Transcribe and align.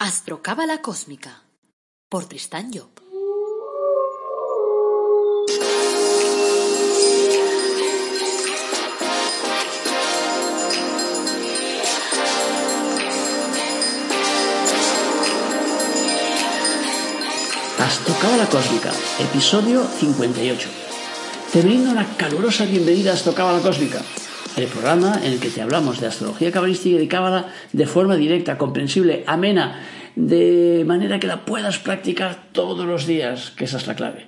Astrocábala 0.00 0.80
Cósmica 0.80 1.42
por 2.08 2.26
Tristán 2.26 2.70
Job. 2.72 2.88
Astrocábala 17.80 18.46
Cósmica, 18.46 18.92
episodio 19.18 19.84
58. 19.84 20.68
Te 21.52 21.60
brindo 21.60 21.90
una 21.90 22.06
calurosa 22.16 22.66
bienvenida 22.66 23.10
a 23.10 23.14
Astrocábala 23.14 23.60
Cósmica, 23.60 24.04
el 24.58 24.66
programa 24.66 25.20
en 25.22 25.34
el 25.34 25.38
que 25.38 25.50
te 25.50 25.62
hablamos 25.62 26.00
de 26.00 26.08
astrología 26.08 26.50
cabalística 26.50 26.96
y 26.96 26.98
de 26.98 27.08
cábala 27.08 27.52
de 27.72 27.86
forma 27.86 28.16
directa, 28.16 28.58
comprensible, 28.58 29.22
amena, 29.26 29.80
de 30.16 30.82
manera 30.84 31.20
que 31.20 31.28
la 31.28 31.44
puedas 31.44 31.78
practicar 31.78 32.50
todos 32.50 32.84
los 32.84 33.06
días, 33.06 33.52
que 33.56 33.64
esa 33.64 33.76
es 33.76 33.86
la 33.86 33.94
clave. 33.94 34.26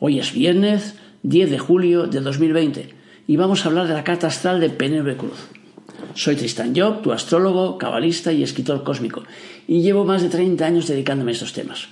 Hoy 0.00 0.18
es 0.18 0.32
viernes 0.32 0.94
10 1.22 1.50
de 1.50 1.58
julio 1.58 2.06
de 2.06 2.20
2020 2.20 2.94
y 3.26 3.36
vamos 3.36 3.64
a 3.64 3.68
hablar 3.68 3.88
de 3.88 3.94
la 3.94 4.04
carta 4.04 4.28
astral 4.28 4.58
de 4.60 4.70
Penélope 4.70 5.16
Cruz. 5.16 5.48
Soy 6.14 6.36
Tristan 6.36 6.74
Job, 6.74 7.02
tu 7.02 7.12
astrólogo, 7.12 7.76
cabalista 7.76 8.32
y 8.32 8.42
escritor 8.42 8.82
cósmico, 8.84 9.24
y 9.66 9.82
llevo 9.82 10.04
más 10.04 10.22
de 10.22 10.30
30 10.30 10.64
años 10.64 10.88
dedicándome 10.88 11.32
a 11.32 11.34
estos 11.34 11.52
temas. 11.52 11.88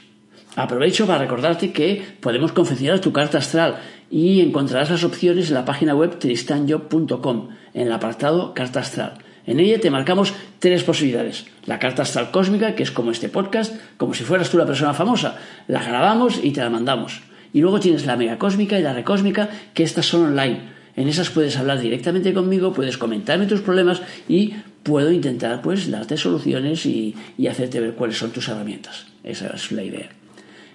Aprovecho 0.57 1.07
para 1.07 1.19
recordarte 1.19 1.73
que 1.73 2.03
podemos 2.21 2.53
confeccionar 2.53 3.01
tu 3.01 3.13
carta 3.13 3.39
astral 3.39 3.77
y 4.11 4.41
encontrarás 4.41 4.91
las 4.91 5.05
opciones 5.05 5.49
en 5.49 5.55
la 5.55 5.65
página 5.65 5.95
web 5.95 6.19
tristanjob.com, 6.19 7.49
en 7.75 7.87
el 7.87 7.93
apartado 7.93 8.55
Carta 8.55 8.81
Astral. 8.81 9.19
En 9.47 9.61
ella 9.61 9.81
te 9.81 9.91
marcamos 9.91 10.35
tres 10.59 10.83
posibilidades. 10.83 11.47
La 11.67 11.79
carta 11.79 12.03
astral 12.03 12.33
cósmica, 12.33 12.75
que 12.75 12.83
es 12.83 12.91
como 12.91 13.13
este 13.13 13.29
podcast, 13.29 13.75
como 13.97 14.13
si 14.13 14.25
fueras 14.25 14.51
tú 14.51 14.59
la 14.59 14.67
persona 14.67 14.93
famosa. 14.93 15.39
La 15.69 15.83
grabamos 15.83 16.41
y 16.43 16.51
te 16.51 16.61
la 16.61 16.71
mandamos. 16.71 17.23
Y 17.53 17.61
luego 17.61 17.79
tienes 17.79 18.07
la 18.07 18.17
mega 18.17 18.39
cósmica 18.39 18.79
y 18.79 18.83
la 18.83 18.93
recósmica, 18.93 19.49
que 19.73 19.85
estas 19.85 20.07
son 20.07 20.25
online. 20.27 20.75
En 20.97 21.09
esas 21.09 21.31
puedes 21.31 21.57
hablar 21.57 21.81
directamente 21.81 22.33
conmigo, 22.33 22.73
puedes 22.73 22.99
comentarme 22.99 23.47
tus 23.47 23.61
problemas 23.61 24.03
y 24.29 24.55
puedo 24.83 25.13
intentar 25.13 25.63
pues 25.63 25.91
darte 25.91 26.17
soluciones 26.17 26.87
y, 26.87 27.15
hacerte 27.49 27.81
ver 27.81 27.95
cuáles 27.95 28.19
son 28.19 28.31
tus 28.31 28.49
herramientas. 28.49 29.07
Esa 29.23 29.49
es 29.49 29.71
la 29.73 29.85
idea. 29.85 30.09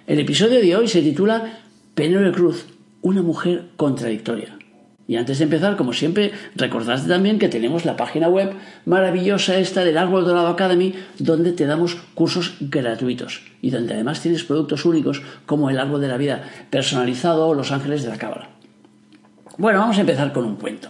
El 0.06 0.20
episodio 0.20 0.60
de 0.60 0.76
hoy 0.76 0.88
se 0.88 1.02
titula 1.02 1.60
Penélope 1.94 2.32
Cruz, 2.32 2.66
una 3.02 3.22
mujer 3.22 3.68
contradictoria. 3.76 4.58
Y 5.06 5.16
antes 5.16 5.38
de 5.38 5.44
empezar, 5.44 5.76
como 5.76 5.92
siempre, 5.92 6.32
recordad 6.54 7.04
también 7.06 7.38
que 7.38 7.48
tenemos 7.48 7.84
la 7.84 7.96
página 7.96 8.28
web 8.28 8.54
maravillosa 8.86 9.58
esta 9.58 9.84
del 9.84 9.98
Árbol 9.98 10.24
Dorado 10.24 10.46
Academy, 10.46 10.94
donde 11.18 11.52
te 11.52 11.66
damos 11.66 11.96
cursos 12.14 12.54
gratuitos 12.60 13.42
y 13.60 13.70
donde 13.70 13.94
además 13.94 14.22
tienes 14.22 14.44
productos 14.44 14.84
únicos 14.84 15.20
como 15.44 15.68
el 15.68 15.78
Árbol 15.78 16.00
de 16.00 16.08
la 16.08 16.16
Vida 16.16 16.48
personalizado 16.70 17.48
o 17.48 17.54
los 17.54 17.72
Ángeles 17.72 18.04
de 18.04 18.08
la 18.08 18.16
Cábala. 18.16 18.50
Bueno, 19.58 19.80
vamos 19.80 19.98
a 19.98 20.02
empezar 20.02 20.32
con 20.32 20.44
un 20.44 20.56
cuento. 20.56 20.88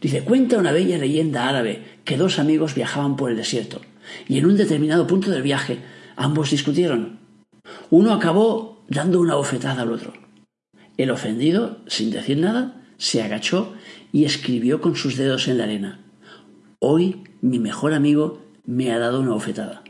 Dice, 0.00 0.22
cuenta 0.22 0.56
una 0.56 0.72
bella 0.72 0.96
leyenda 0.96 1.48
árabe 1.48 1.82
que 2.04 2.16
dos 2.16 2.38
amigos 2.38 2.74
viajaban 2.74 3.16
por 3.16 3.30
el 3.30 3.36
desierto 3.36 3.80
y 4.28 4.38
en 4.38 4.46
un 4.46 4.56
determinado 4.56 5.06
punto 5.06 5.30
del 5.30 5.42
viaje 5.42 5.78
ambos 6.16 6.50
discutieron 6.50 7.18
uno 7.90 8.12
acabó 8.12 8.84
dando 8.88 9.20
una 9.20 9.34
bofetada 9.34 9.82
al 9.82 9.92
otro. 9.92 10.23
El 10.96 11.10
ofendido, 11.10 11.78
sin 11.86 12.10
decir 12.10 12.38
nada, 12.38 12.80
se 12.98 13.22
agachó 13.22 13.74
y 14.12 14.24
escribió 14.24 14.80
con 14.80 14.94
sus 14.94 15.16
dedos 15.16 15.48
en 15.48 15.58
la 15.58 15.64
arena. 15.64 16.00
Hoy 16.78 17.24
mi 17.40 17.58
mejor 17.58 17.94
amigo 17.94 18.42
me 18.64 18.92
ha 18.92 18.98
dado 18.98 19.20
una 19.20 19.32
bofetada. 19.32 19.82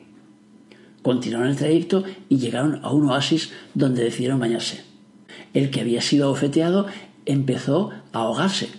Continuaron 1.02 1.50
el 1.50 1.56
trayecto 1.56 2.04
y 2.30 2.38
llegaron 2.38 2.80
a 2.82 2.90
un 2.90 3.10
oasis 3.10 3.52
donde 3.74 4.02
decidieron 4.02 4.40
bañarse. 4.40 4.82
El 5.52 5.70
que 5.70 5.80
había 5.80 6.00
sido 6.00 6.30
bofeteado 6.30 6.86
empezó 7.26 7.90
a 8.12 8.20
ahogarse. 8.20 8.70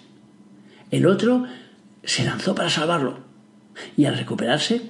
El 0.89 1.05
otro 1.05 1.45
se 2.03 2.25
lanzó 2.25 2.55
para 2.55 2.69
salvarlo 2.69 3.19
y 3.95 4.05
al 4.05 4.17
recuperarse 4.17 4.81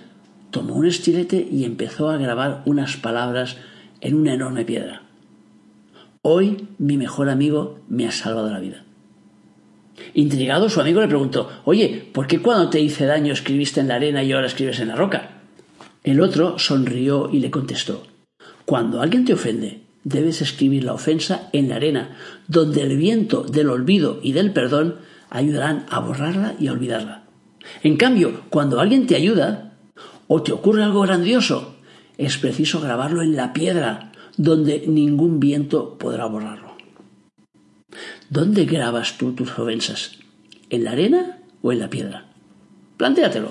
tomó 0.52 0.76
un 0.76 0.88
estilete 0.88 1.48
y 1.52 1.66
empezó 1.66 2.10
a 2.10 2.18
grabar 2.18 2.64
unas 2.66 2.96
palabras 2.96 3.58
en 4.00 4.16
una 4.16 4.34
enorme 4.34 4.64
piedra. 4.64 5.05
Hoy 6.28 6.70
mi 6.80 6.98
mejor 6.98 7.30
amigo 7.30 7.82
me 7.88 8.08
ha 8.08 8.12
salvado 8.12 8.50
la 8.50 8.60
vida. 8.60 8.84
Intrigado, 10.16 10.70
su 10.70 10.82
amigo 10.82 11.00
le 11.00 11.08
preguntó, 11.08 11.52
Oye, 11.66 12.10
¿por 12.12 12.26
qué 12.26 12.42
cuando 12.42 12.68
te 12.72 12.80
hice 12.80 13.06
daño 13.06 13.32
escribiste 13.32 13.80
en 13.80 13.90
la 13.90 13.96
arena 13.98 14.24
y 14.24 14.32
ahora 14.32 14.48
escribes 14.48 14.80
en 14.80 14.88
la 14.88 14.96
roca? 14.96 15.44
El 16.04 16.22
otro 16.22 16.58
sonrió 16.58 17.30
y 17.32 17.42
le 17.42 17.52
contestó, 17.52 18.08
Cuando 18.66 19.02
alguien 19.02 19.24
te 19.24 19.34
ofende, 19.34 19.84
debes 20.04 20.42
escribir 20.42 20.84
la 20.84 20.94
ofensa 20.94 21.48
en 21.54 21.70
la 21.70 21.76
arena, 21.76 22.18
donde 22.48 22.82
el 22.82 22.98
viento 22.98 23.44
del 23.44 23.70
olvido 23.70 24.20
y 24.24 24.32
del 24.32 24.52
perdón 24.52 24.96
ayudarán 25.30 25.86
a 25.92 26.00
borrarla 26.00 26.56
y 26.60 26.70
a 26.70 26.72
olvidarla. 26.72 27.26
En 27.84 27.98
cambio, 27.98 28.42
cuando 28.50 28.80
alguien 28.80 29.06
te 29.06 29.16
ayuda, 29.16 29.74
o 30.26 30.42
te 30.42 30.54
ocurre 30.54 30.84
algo 30.84 31.02
grandioso, 31.02 31.76
es 32.18 32.40
preciso 32.40 32.82
grabarlo 32.82 33.22
en 33.22 33.36
la 33.36 33.54
piedra, 33.54 34.12
donde 34.38 34.86
ningún 34.88 35.40
viento 35.40 35.98
podrá 35.98 36.26
borrarlo. 36.26 36.76
¿Dónde 38.30 38.66
grabas 38.66 39.18
tú 39.18 39.34
tus 39.34 39.58
ofensas? 39.58 40.18
¿En 40.70 40.84
la 40.84 40.92
arena 40.92 41.40
o 41.62 41.72
en 41.72 41.80
la 41.80 41.90
piedra? 41.90 42.26
Plantéatelo. 42.98 43.50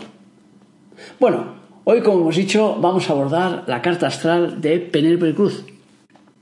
Bueno, 1.21 1.55
hoy, 1.85 2.03
como 2.03 2.21
hemos 2.21 2.37
dicho, 2.37 2.77
vamos 2.81 3.09
a 3.09 3.13
abordar 3.13 3.65
la 3.67 3.83
carta 3.83 4.09
astral 4.09 4.61
de 4.61 4.79
Penélope 4.81 5.35
Cruz. 5.35 5.65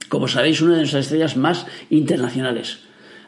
Como 0.09 0.29
sabéis, 0.29 0.61
una 0.61 0.73
de 0.73 0.79
nuestras 0.79 1.07
estrellas 1.07 1.37
más 1.37 1.67
internacionales. 1.91 2.81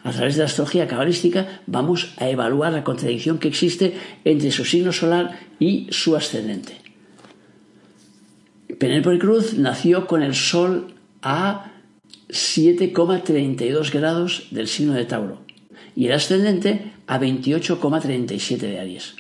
A 0.03 0.11
través 0.11 0.35
de 0.35 0.41
la 0.41 0.47
astrología 0.47 0.87
cabalística 0.87 1.61
vamos 1.67 2.15
a 2.19 2.29
evaluar 2.29 2.73
la 2.73 2.85
contradicción 2.85 3.39
que 3.39 3.49
existe 3.49 3.97
entre 4.25 4.51
su 4.51 4.65
signo 4.65 4.93
solar 4.93 5.39
y 5.59 5.87
su 5.91 6.15
ascendente. 6.15 6.77
Penélope 8.79 9.19
Cruz 9.19 9.55
nació 9.55 10.07
con 10.07 10.23
el 10.23 10.35
Sol 10.35 10.94
a 11.25 11.73
7,32 12.29 13.91
grados 13.91 14.47
del 14.51 14.69
signo 14.69 14.93
de 14.93 15.07
Tauro 15.07 15.41
y 15.97 16.07
el 16.07 16.13
ascendente 16.13 16.93
a 17.07 17.19
28,37 17.19 18.59
de 18.59 18.79
Aries. 18.79 19.17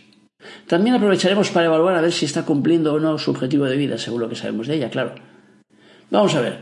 También 0.66 0.94
aprovecharemos 0.94 1.50
para 1.50 1.66
evaluar 1.66 1.96
a 1.96 2.02
ver 2.02 2.12
si 2.12 2.26
está 2.26 2.44
cumpliendo 2.44 2.92
o 2.92 3.00
no 3.00 3.18
su 3.18 3.30
objetivo 3.30 3.64
de 3.64 3.76
vida, 3.76 3.96
según 3.98 4.20
lo 4.20 4.28
que 4.28 4.36
sabemos 4.36 4.66
de 4.66 4.76
ella, 4.76 4.90
claro. 4.90 5.14
Vamos 6.10 6.34
a 6.34 6.40
ver. 6.40 6.58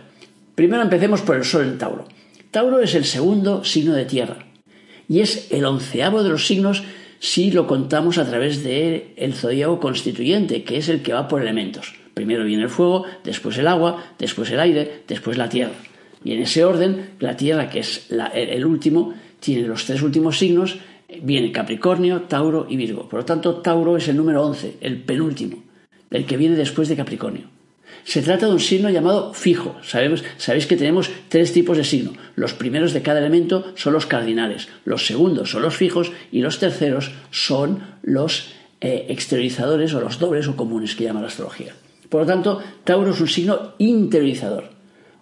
Primero 0.55 0.83
empecemos 0.83 1.23
por 1.23 1.37
el 1.37 1.45
Sol 1.45 1.65
en 1.65 1.79
Tauro. 1.79 2.07
Tauro 2.51 2.81
es 2.81 2.95
el 2.95 3.05
segundo 3.05 3.65
signo 3.65 3.95
de 3.95 4.05
tierra 4.05 4.47
y 5.09 5.21
es 5.21 5.51
el 5.51 5.65
onceavo 5.65 6.23
de 6.23 6.31
los 6.31 6.47
signos 6.47 6.85
si 7.19 7.51
lo 7.51 7.67
contamos 7.67 8.19
a 8.19 8.29
través 8.29 8.63
del 8.63 9.15
el 9.17 9.35
constituyente, 9.81 10.65
que 10.65 10.77
es 10.77 10.89
el 10.89 11.03
que 11.03 11.13
va 11.13 11.29
por 11.29 11.43
elementos. 11.43 12.02
Primero 12.15 12.45
viene 12.45 12.65
el 12.65 12.69
fuego, 12.69 13.05
después 13.25 13.57
el 13.59 13.69
agua, 13.69 14.05
después 14.19 14.51
el 14.51 14.61
aire, 14.61 15.03
después 15.09 15.39
la 15.39 15.49
tierra. 15.49 15.75
Y 16.25 16.33
en 16.33 16.43
ese 16.43 16.65
orden, 16.65 17.11
la 17.19 17.37
tierra, 17.37 17.69
que 17.69 17.81
es 17.81 18.09
el 18.35 18.65
último, 18.65 19.15
tiene 19.41 19.67
los 19.67 19.85
tres 19.85 20.03
últimos 20.03 20.39
signos, 20.39 20.79
viene 21.23 21.53
Capricornio, 21.53 22.23
Tauro 22.23 22.67
y 22.69 22.77
Virgo. 22.77 23.09
Por 23.09 23.21
lo 23.21 23.25
tanto, 23.25 23.57
Tauro 23.57 23.97
es 23.97 24.09
el 24.09 24.17
número 24.17 24.45
11, 24.45 24.79
el 24.81 24.99
penúltimo, 25.03 25.63
el 26.11 26.25
que 26.27 26.37
viene 26.37 26.57
después 26.57 26.89
de 26.89 26.97
Capricornio. 26.97 27.49
Se 28.05 28.23
trata 28.23 28.47
de 28.47 28.53
un 28.53 28.61
signo 28.61 28.91
llamado 28.91 29.33
fijo. 29.33 29.77
Sabemos, 29.83 30.25
sabéis 30.37 30.67
que 30.67 30.77
tenemos 30.77 31.11
tres 31.29 31.53
tipos 31.53 31.77
de 31.77 31.85
signo. 31.85 32.13
Los 32.35 32.55
primeros 32.55 32.93
de 32.93 33.03
cada 33.03 33.21
elemento 33.21 33.73
son 33.77 33.93
los 33.93 34.07
cardinales, 34.07 34.69
los 34.85 35.07
segundos 35.07 35.51
son 35.51 35.63
los 35.63 35.77
fijos 35.77 36.13
y 36.33 36.41
los 36.41 36.59
terceros 36.59 37.13
son 37.31 37.83
los 38.03 38.53
eh, 38.81 39.07
exteriorizadores 39.09 39.95
o 39.95 40.01
los 40.01 40.19
dobles 40.19 40.49
o 40.49 40.57
comunes 40.57 40.97
que 40.97 41.05
llama 41.05 41.21
la 41.21 41.29
astrología. 41.29 41.75
Por 42.13 42.21
lo 42.21 42.27
tanto, 42.27 42.61
Tauro 42.85 43.13
es 43.13 43.21
un 43.23 43.27
signo 43.27 43.73
interiorizador. 43.79 44.65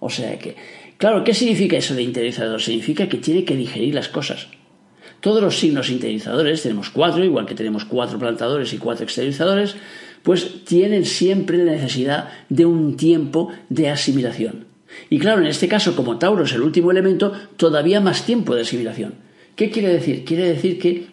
O 0.00 0.10
sea 0.10 0.36
que, 0.40 0.56
claro, 0.98 1.22
¿qué 1.22 1.32
significa 1.34 1.76
eso 1.76 1.94
de 1.94 2.02
interiorizador? 2.02 2.60
Significa 2.60 3.08
que 3.08 3.18
tiene 3.18 3.44
que 3.44 3.54
digerir 3.54 3.94
las 3.94 4.08
cosas. 4.08 4.48
Todos 5.20 5.40
los 5.40 5.56
signos 5.56 5.88
interiorizadores, 5.88 6.62
tenemos 6.64 6.90
cuatro, 6.90 7.22
igual 7.22 7.46
que 7.46 7.54
tenemos 7.54 7.84
cuatro 7.84 8.18
plantadores 8.18 8.72
y 8.72 8.78
cuatro 8.78 9.04
exteriorizadores, 9.04 9.76
pues 10.24 10.64
tienen 10.64 11.04
siempre 11.04 11.58
la 11.58 11.70
necesidad 11.70 12.30
de 12.48 12.66
un 12.66 12.96
tiempo 12.96 13.52
de 13.68 13.88
asimilación. 13.88 14.64
Y 15.10 15.20
claro, 15.20 15.42
en 15.42 15.46
este 15.46 15.68
caso, 15.68 15.94
como 15.94 16.18
Tauro 16.18 16.42
es 16.42 16.52
el 16.54 16.62
último 16.62 16.90
elemento, 16.90 17.32
todavía 17.56 18.00
más 18.00 18.26
tiempo 18.26 18.56
de 18.56 18.62
asimilación. 18.62 19.14
¿Qué 19.54 19.70
quiere 19.70 19.90
decir? 19.90 20.24
Quiere 20.24 20.48
decir 20.48 20.80
que 20.80 21.06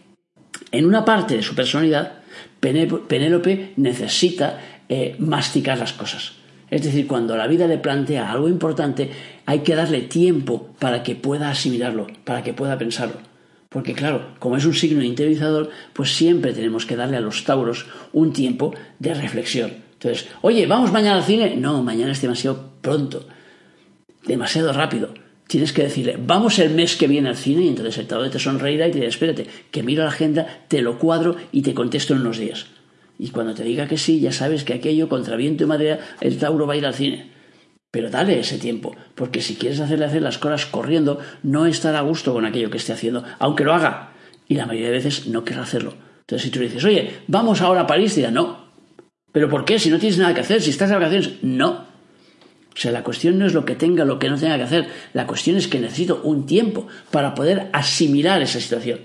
en 0.71 0.85
una 0.87 1.05
parte 1.05 1.35
de 1.35 1.43
su 1.43 1.53
personalidad, 1.53 2.13
Penélope 2.59 3.73
necesita 3.75 4.59
eh, 4.89 5.15
masticar 5.19 5.77
las 5.77 5.93
cosas. 5.93 6.33
Es 6.69 6.83
decir, 6.83 7.07
cuando 7.07 7.37
la 7.37 7.47
vida 7.47 7.67
le 7.67 7.77
plantea 7.77 8.31
algo 8.31 8.49
importante, 8.49 9.09
hay 9.45 9.59
que 9.59 9.75
darle 9.75 10.01
tiempo 10.01 10.69
para 10.79 11.01
que 11.03 11.15
pueda 11.15 11.49
asimilarlo, 11.49 12.07
para 12.25 12.43
que 12.43 12.53
pueda 12.53 12.77
pensarlo. 12.77 13.15
Porque 13.69 13.93
claro, 13.93 14.33
como 14.39 14.57
es 14.57 14.65
un 14.65 14.73
signo 14.73 15.03
interiorizador, 15.03 15.69
pues 15.93 16.15
siempre 16.15 16.53
tenemos 16.53 16.85
que 16.85 16.95
darle 16.95 17.17
a 17.17 17.21
los 17.21 17.43
tauros 17.43 17.85
un 18.13 18.33
tiempo 18.33 18.73
de 18.99 19.13
reflexión. 19.13 19.71
Entonces 19.93 20.27
oye, 20.41 20.67
¿vamos 20.67 20.91
mañana 20.91 21.17
al 21.17 21.23
cine? 21.23 21.55
No, 21.55 21.83
mañana 21.83 22.11
es 22.11 22.21
demasiado 22.21 22.71
pronto, 22.81 23.27
demasiado 24.25 24.71
rápido. 24.73 25.13
Tienes 25.47 25.71
que 25.71 25.83
decirle, 25.83 26.17
vamos 26.19 26.59
el 26.59 26.71
mes 26.71 26.97
que 26.97 27.07
viene 27.07 27.29
al 27.29 27.37
cine 27.37 27.63
y 27.63 27.67
entonces 27.69 27.97
el 27.97 28.07
Tauro 28.07 28.29
te 28.29 28.39
sonreirá 28.39 28.87
y 28.87 28.91
te 28.91 28.97
dirá, 28.97 29.09
espérate, 29.09 29.47
que 29.71 29.83
miro 29.83 30.03
la 30.03 30.09
agenda, 30.09 30.65
te 30.67 30.81
lo 30.81 30.99
cuadro 30.99 31.37
y 31.53 31.61
te 31.61 31.73
contesto 31.73 32.13
en 32.13 32.21
unos 32.21 32.37
días. 32.37 32.67
Y 33.19 33.29
cuando 33.29 33.53
te 33.53 33.63
diga 33.63 33.87
que 33.87 33.97
sí, 33.97 34.19
ya 34.19 34.31
sabes 34.31 34.63
que 34.63 34.73
aquello, 34.73 35.09
contra 35.09 35.35
viento 35.35 35.63
y 35.63 35.67
madera, 35.67 35.99
el 36.21 36.37
Tauro 36.37 36.67
va 36.67 36.73
a 36.73 36.77
ir 36.77 36.85
al 36.85 36.93
cine. 36.93 37.31
Pero 37.89 38.09
dale 38.09 38.39
ese 38.39 38.57
tiempo, 38.57 38.95
porque 39.15 39.41
si 39.41 39.55
quieres 39.55 39.79
hacerle 39.79 40.05
hacer 40.05 40.21
las 40.21 40.37
cosas 40.37 40.65
corriendo, 40.65 41.19
no 41.41 41.65
estará 41.65 41.99
a 41.99 42.03
gusto 42.03 42.33
con 42.33 42.45
aquello 42.45 42.69
que 42.69 42.77
esté 42.77 42.93
haciendo, 42.93 43.23
aunque 43.39 43.63
lo 43.63 43.73
haga. 43.73 44.11
Y 44.47 44.55
la 44.55 44.65
mayoría 44.65 44.87
de 44.87 44.97
veces 44.97 45.27
no 45.27 45.43
querrá 45.43 45.63
hacerlo. 45.63 45.95
Entonces, 46.19 46.43
si 46.43 46.51
tú 46.51 46.59
le 46.59 46.65
dices, 46.65 46.83
oye, 46.83 47.21
vamos 47.27 47.61
ahora 47.61 47.81
a 47.81 47.87
París, 47.87 48.15
dirá, 48.15 48.31
no. 48.31 48.67
¿Pero 49.31 49.49
por 49.49 49.65
qué? 49.65 49.79
Si 49.79 49.89
no 49.89 49.97
tienes 49.97 50.17
nada 50.17 50.33
que 50.33 50.41
hacer, 50.41 50.61
si 50.61 50.69
estás 50.69 50.89
de 50.89 50.95
vacaciones, 50.95 51.31
no. 51.41 51.85
O 52.77 52.79
sea, 52.79 52.91
la 52.91 53.03
cuestión 53.03 53.39
no 53.39 53.45
es 53.45 53.53
lo 53.53 53.65
que 53.65 53.75
tenga, 53.75 54.05
lo 54.05 54.19
que 54.19 54.29
no 54.29 54.37
tenga 54.37 54.57
que 54.57 54.63
hacer. 54.63 54.87
La 55.13 55.25
cuestión 55.25 55.57
es 55.57 55.67
que 55.67 55.79
necesito 55.79 56.21
un 56.23 56.45
tiempo 56.45 56.87
para 57.09 57.33
poder 57.33 57.69
asimilar 57.73 58.41
esa 58.41 58.59
situación. 58.59 58.99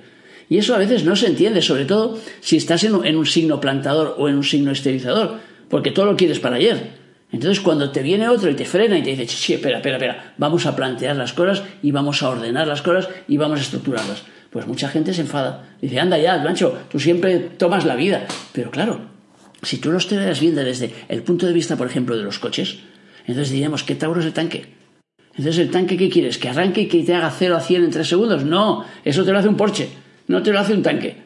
Y 0.53 0.59
eso 0.59 0.75
a 0.75 0.79
veces 0.79 1.03
no 1.05 1.17
se 1.17 1.29
entiende, 1.29 1.63
sobre 1.63 1.87
todo 1.87 2.19
si 2.41 2.59
estás 2.59 2.85
en 2.85 3.17
un, 3.17 3.25
signo 3.25 3.59
plantador 3.59 4.17
o 4.19 4.29
en 4.29 4.35
un 4.35 4.45
signo 4.45 4.71
esterilizador, 4.71 5.39
porque 5.71 5.93
todo 5.93 6.05
lo 6.05 6.15
quieres 6.15 6.41
para 6.41 6.57
ayer. 6.57 6.91
Entonces, 7.33 7.63
cuando 7.63 7.91
te 7.91 8.03
viene 8.03 8.29
otro 8.29 8.51
y 8.51 8.55
te 8.55 8.67
frena 8.67 8.99
y 8.99 9.03
te 9.03 9.17
dice, 9.17 9.27
sí, 9.29 9.55
espera, 9.55 9.79
espera, 9.79 9.97
espera, 9.97 10.35
vamos 10.37 10.67
a 10.67 10.77
plantear 10.77 11.17
las 11.17 11.33
cosas 11.33 11.63
y 11.83 11.91
vamos 11.91 12.23
a 12.23 12.29
ordenar 12.29 12.67
las 12.67 12.83
cosas 12.83 13.09
y 13.29 13.39
vamos 13.39 13.61
a 13.61 13.63
estructurarlas. 13.63 14.25
Pues 14.51 14.67
mucha 14.67 14.91
gente 14.91 15.15
se 15.15 15.23
enfada. 15.23 15.71
Dice, 15.81 15.99
anda 15.99 16.19
ya, 16.19 16.37
Blancho, 16.37 16.81
tú 16.91 17.01
siempre 17.01 17.39
tomas 17.39 17.87
la 17.87 17.97
vida. 17.97 18.27
Pero 18.53 18.71
claro, 18.71 19.01
si 19.63 19.79
tú 19.79 19.91
lo 19.91 19.97
estuvieras 19.97 20.39
viendo 20.39 20.63
desde 20.63 20.93
el 21.09 21.23
punto 21.23 21.47
de 21.47 21.55
vista, 21.55 21.77
por 21.77 21.87
ejemplo, 21.87 22.15
de 22.15 22.25
los 22.25 22.39
coches, 22.39 22.81
entonces 23.21 23.53
diríamos, 23.53 23.85
¿qué 23.85 23.95
Tauro 23.95 24.21
es 24.21 24.27
el 24.27 24.35
tanque? 24.35 24.67
Entonces, 25.31 25.57
¿el 25.61 25.71
tanque 25.71 25.97
qué 25.97 26.11
quieres? 26.11 26.37
¿Que 26.37 26.51
arranque 26.51 26.83
y 26.83 26.89
que 26.89 27.03
te 27.05 27.15
haga 27.15 27.31
0 27.31 27.57
a 27.57 27.61
100 27.61 27.85
en 27.85 27.91
3 27.91 28.07
segundos? 28.07 28.45
No, 28.45 28.85
eso 29.03 29.25
te 29.25 29.33
lo 29.33 29.39
hace 29.39 29.49
un 29.49 29.57
Porsche, 29.57 30.02
no 30.33 30.43
te 30.43 30.51
lo 30.51 30.59
hace 30.59 30.73
un 30.73 30.83
tanque. 30.83 31.17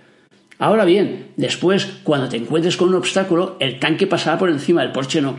Ahora 0.59 0.85
bien, 0.85 1.29
después, 1.37 1.87
cuando 2.03 2.29
te 2.29 2.37
encuentres 2.37 2.77
con 2.77 2.89
un 2.89 2.97
obstáculo, 2.97 3.57
el 3.61 3.79
tanque 3.79 4.09
pasará 4.09 4.37
por 4.37 4.51
encima, 4.51 4.83
del 4.83 4.91
Porsche 4.91 5.23
no. 5.23 5.39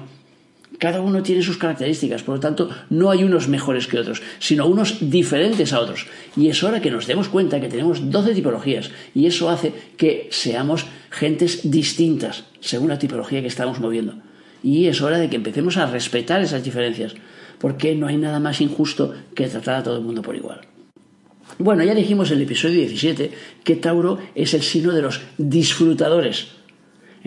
Cada 0.79 1.01
uno 1.01 1.21
tiene 1.21 1.41
sus 1.41 1.57
características, 1.57 2.23
por 2.23 2.35
lo 2.35 2.39
tanto, 2.39 2.69
no 2.89 3.11
hay 3.11 3.25
unos 3.25 3.49
mejores 3.49 3.87
que 3.87 3.99
otros, 3.99 4.21
sino 4.39 4.67
unos 4.67 5.09
diferentes 5.09 5.73
a 5.73 5.81
otros. 5.81 6.07
Y 6.37 6.47
es 6.47 6.63
hora 6.63 6.81
que 6.81 6.91
nos 6.91 7.07
demos 7.07 7.27
cuenta 7.27 7.59
que 7.59 7.67
tenemos 7.67 8.09
12 8.09 8.35
tipologías 8.35 8.89
y 9.13 9.25
eso 9.25 9.49
hace 9.49 9.73
que 9.97 10.29
seamos 10.31 10.85
gentes 11.09 11.69
distintas 11.69 12.45
según 12.61 12.87
la 12.87 12.99
tipología 12.99 13.41
que 13.41 13.47
estamos 13.47 13.81
moviendo. 13.81 14.13
Y 14.63 14.85
es 14.85 15.01
hora 15.01 15.17
de 15.17 15.29
que 15.29 15.35
empecemos 15.35 15.75
a 15.75 15.87
respetar 15.87 16.41
esas 16.41 16.63
diferencias, 16.63 17.15
porque 17.59 17.95
no 17.95 18.07
hay 18.07 18.15
nada 18.15 18.39
más 18.39 18.61
injusto 18.61 19.13
que 19.35 19.47
tratar 19.47 19.75
a 19.75 19.83
todo 19.83 19.97
el 19.97 20.03
mundo 20.03 20.21
por 20.21 20.37
igual. 20.37 20.61
Bueno, 21.59 21.83
ya 21.83 21.95
dijimos 21.95 22.31
en 22.31 22.37
el 22.37 22.43
episodio 22.43 22.79
17 22.79 23.31
que 23.63 23.75
Tauro 23.75 24.19
es 24.35 24.53
el 24.53 24.61
signo 24.61 24.93
de 24.93 25.01
los 25.01 25.21
disfrutadores 25.37 26.57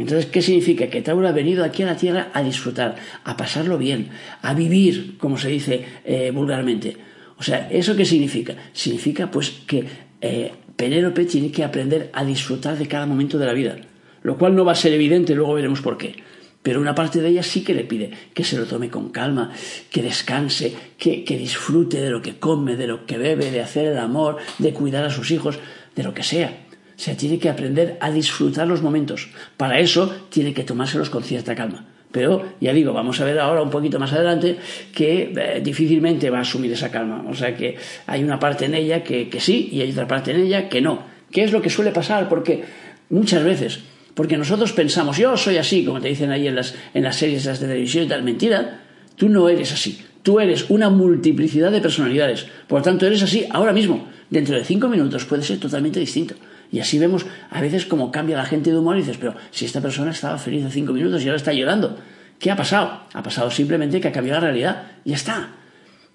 entonces, 0.01 0.31
¿qué 0.31 0.41
significa? 0.41 0.89
Que 0.89 1.03
Tauro 1.03 1.29
ha 1.29 1.33
venido 1.33 1.63
aquí 1.63 1.83
a 1.83 1.87
la 1.87 1.97
Tierra 1.97 2.31
a 2.33 2.43
disfrutar, 2.43 2.97
a 3.23 3.37
pasarlo 3.37 3.77
bien, 3.77 4.09
a 4.41 4.55
vivir, 4.55 5.19
como 5.19 5.37
se 5.37 5.51
dice 5.51 5.85
eh, 6.05 6.31
vulgarmente. 6.33 6.97
O 7.37 7.43
sea, 7.43 7.69
¿eso 7.71 7.95
qué 7.95 8.07
significa? 8.07 8.55
Significa 8.73 9.31
pues 9.31 9.51
que 9.67 9.85
eh, 10.23 10.53
Penélope 10.75 11.27
tiene 11.27 11.51
que 11.51 11.65
aprender 11.65 12.09
a 12.15 12.25
disfrutar 12.25 12.79
de 12.79 12.89
cada 12.89 13.05
momento 13.05 13.39
de 13.39 13.45
la 13.45 13.53
vida, 13.53 13.77
lo 14.23 14.39
cual 14.39 14.55
no 14.55 14.65
va 14.65 14.73
a 14.73 14.77
ser 14.77 14.95
evidente, 14.95 15.35
luego 15.35 15.53
veremos 15.53 15.83
por 15.83 15.99
qué. 15.99 16.17
Pero 16.63 16.81
una 16.81 16.95
parte 16.95 17.21
de 17.21 17.29
ella 17.29 17.43
sí 17.43 17.65
que 17.65 17.75
le 17.75 17.85
pide 17.85 18.11
que 18.35 18.45
se 18.45 18.59
lo 18.59 18.67
tome 18.67 18.91
con 18.91 19.11
calma, 19.11 19.53
que 19.91 20.03
descanse, 20.03 20.75
que 20.99 21.39
disfrute 21.39 22.01
de 22.01 22.11
lo 22.11 22.21
que 22.21 22.39
come, 22.39 22.77
de 22.77 22.87
lo 22.87 23.07
que 23.07 23.17
bebe, 23.17 23.51
de 23.51 23.63
hacer 23.63 23.87
el 23.87 23.99
amor, 23.99 24.37
de 24.59 24.73
cuidar 24.73 25.05
a 25.05 25.11
sus 25.11 25.31
hijos, 25.31 25.59
de 25.95 26.03
lo 26.03 26.13
que 26.13 26.23
sea 26.23 26.67
se 27.01 27.15
tiene 27.15 27.39
que 27.39 27.49
aprender 27.49 27.97
a 27.99 28.11
disfrutar 28.11 28.69
los 28.69 28.83
momentos. 28.83 29.31
Para 29.57 29.79
eso 29.81 30.27
tiene 30.29 30.53
que 30.53 30.65
tomárselos 30.65 31.09
con 31.09 31.23
cierta 31.23 31.55
calma. 31.55 31.87
Pero 32.13 32.45
ya 32.61 32.75
digo, 32.75 32.93
vamos 32.93 33.19
a 33.23 33.25
ver 33.25 33.39
ahora 33.39 33.63
un 33.63 33.71
poquito 33.71 33.99
más 33.99 34.13
adelante 34.13 34.59
que 34.95 35.33
eh, 35.35 35.61
difícilmente 35.63 36.29
va 36.29 36.39
a 36.39 36.43
asumir 36.43 36.71
esa 36.73 36.91
calma. 36.91 37.25
O 37.27 37.35
sea 37.35 37.57
que 37.57 37.79
hay 38.07 38.23
una 38.23 38.39
parte 38.39 38.67
en 38.67 38.75
ella 38.75 39.03
que, 39.03 39.31
sí 39.41 39.71
y 39.73 39.81
hay 39.81 39.93
otra 39.93 40.07
parte 40.07 40.33
en 40.33 40.41
ella 40.41 40.69
que 40.69 40.83
no. 40.83 41.03
¿Qué 41.31 41.43
es 41.43 41.53
lo 41.53 41.63
que 41.63 41.71
suele 41.71 41.91
pasar? 41.91 42.29
Porque 42.29 42.65
muchas 43.09 43.45
veces, 43.45 43.81
porque 44.21 44.37
nosotros 44.37 44.75
pensamos, 44.75 45.17
yo 45.17 45.35
soy 45.35 45.57
así, 45.57 45.83
como 45.83 45.99
te 45.99 46.09
dicen 46.09 46.31
ahí 46.31 46.47
en 46.47 46.55
las, 46.55 46.75
en 46.93 47.05
las 47.05 47.17
series 47.17 47.43
de 47.43 47.55
televisión 47.55 48.05
y 48.05 48.07
tal, 48.07 48.23
mentira, 48.23 48.83
tú 49.17 49.31
no 49.31 49.49
eres 49.49 49.73
así. 49.73 49.99
Tú 50.23 50.41
eres 50.41 50.69
una 50.69 50.91
multiplicidad 50.91 51.73
de 51.73 51.81
personalidades. 51.81 52.47
Por 52.69 52.81
lo 52.81 52.83
tanto, 52.83 53.07
eres 53.07 53.23
así 53.23 53.47
ahora 53.49 53.73
mismo. 53.73 54.11
Dentro 54.29 54.57
de 54.57 54.63
cinco 54.63 54.89
minutos 54.89 55.25
puede 55.25 55.43
ser 55.43 55.59
totalmente 55.59 56.01
distinto. 56.01 56.35
Y 56.71 56.81
así 56.81 56.99
vemos 56.99 57.25
a 57.49 57.63
veces 57.63 57.87
cómo 57.87 58.13
cambia 58.13 58.37
la 58.37 58.45
gente 58.45 58.71
de 58.71 58.77
humor 58.77 58.97
y 58.97 58.99
dices, 59.01 59.17
pero 59.17 59.37
si 59.53 59.65
esta 59.65 59.81
persona 59.81 60.11
estaba 60.11 60.37
feliz 60.37 60.67
hace 60.67 60.75
cinco 60.75 60.93
minutos 60.93 61.23
y 61.23 61.29
ahora 61.29 61.39
está 61.39 61.55
llorando, 61.55 61.97
¿qué 62.39 62.51
ha 62.51 62.57
pasado? 62.57 63.05
Ha 63.15 63.23
pasado 63.23 63.51
simplemente 63.51 64.03
que 64.03 64.09
ha 64.09 64.13
cambiado 64.13 64.43
la 64.43 64.49
realidad. 64.49 64.83
Ya 65.03 65.17
está. 65.17 65.49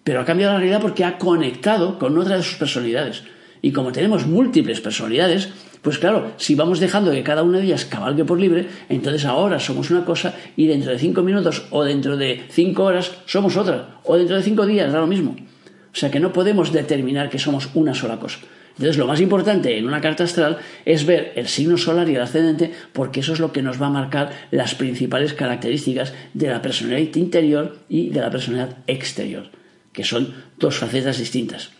Pero 0.03 0.21
ha 0.21 0.25
cambiado 0.25 0.53
la 0.53 0.59
realidad 0.59 0.79
porque 0.79 1.05
ha 1.05 1.17
conectado 1.17 1.97
con 1.97 2.15
otra 2.19 2.37
de 2.37 2.43
sus 2.43 2.57
personalidades. 2.57 3.23
Y 3.65 3.71
como 3.71 3.91
tenemos 3.91 4.27
múltiples 4.27 4.79
personalidades, 4.79 5.49
pues 5.81 5.97
claro, 5.97 6.33
si 6.37 6.53
vamos 6.53 6.79
dejando 6.79 7.09
que 7.09 7.23
cada 7.23 7.41
una 7.41 7.57
de 7.57 7.63
ellas 7.63 7.85
cabalgue 7.85 8.23
por 8.23 8.39
libre, 8.39 8.67
entonces 8.89 9.25
ahora 9.25 9.59
somos 9.59 9.89
una 9.89 10.05
cosa 10.05 10.35
y 10.55 10.67
dentro 10.67 10.91
de 10.91 10.99
cinco 10.99 11.23
minutos 11.23 11.65
o 11.71 11.83
dentro 11.83 12.15
de 12.15 12.43
cinco 12.51 12.83
horas 12.83 13.13
somos 13.25 13.57
otra. 13.57 14.01
O 14.03 14.17
dentro 14.17 14.35
de 14.35 14.43
cinco 14.43 14.67
días 14.67 14.93
da 14.93 14.99
lo 14.99 15.07
mismo. 15.07 15.35
O 15.35 15.95
sea 15.95 16.11
que 16.11 16.19
no 16.19 16.31
podemos 16.31 16.71
determinar 16.71 17.31
que 17.31 17.39
somos 17.39 17.71
una 17.73 17.95
sola 17.95 18.19
cosa. 18.19 18.37
Entonces, 18.73 18.99
lo 18.99 19.07
más 19.07 19.19
importante 19.19 19.75
en 19.79 19.87
una 19.87 19.99
carta 19.99 20.25
astral 20.25 20.59
es 20.85 21.07
ver 21.07 21.33
el 21.35 21.47
signo 21.47 21.75
solar 21.77 22.07
y 22.07 22.13
el 22.13 22.21
ascendente, 22.21 22.71
porque 22.93 23.21
eso 23.21 23.33
es 23.33 23.39
lo 23.39 23.51
que 23.51 23.63
nos 23.63 23.81
va 23.81 23.87
a 23.87 23.97
marcar 23.97 24.31
las 24.51 24.75
principales 24.75 25.33
características 25.33 26.13
de 26.35 26.49
la 26.49 26.61
personalidad 26.61 27.15
interior 27.15 27.79
y 27.89 28.11
de 28.11 28.21
la 28.21 28.29
personalidad 28.29 28.77
exterior, 28.85 29.49
que 29.91 30.03
son 30.03 30.35
dos 30.59 30.75
facetas 30.75 31.17
distintas. 31.17 31.74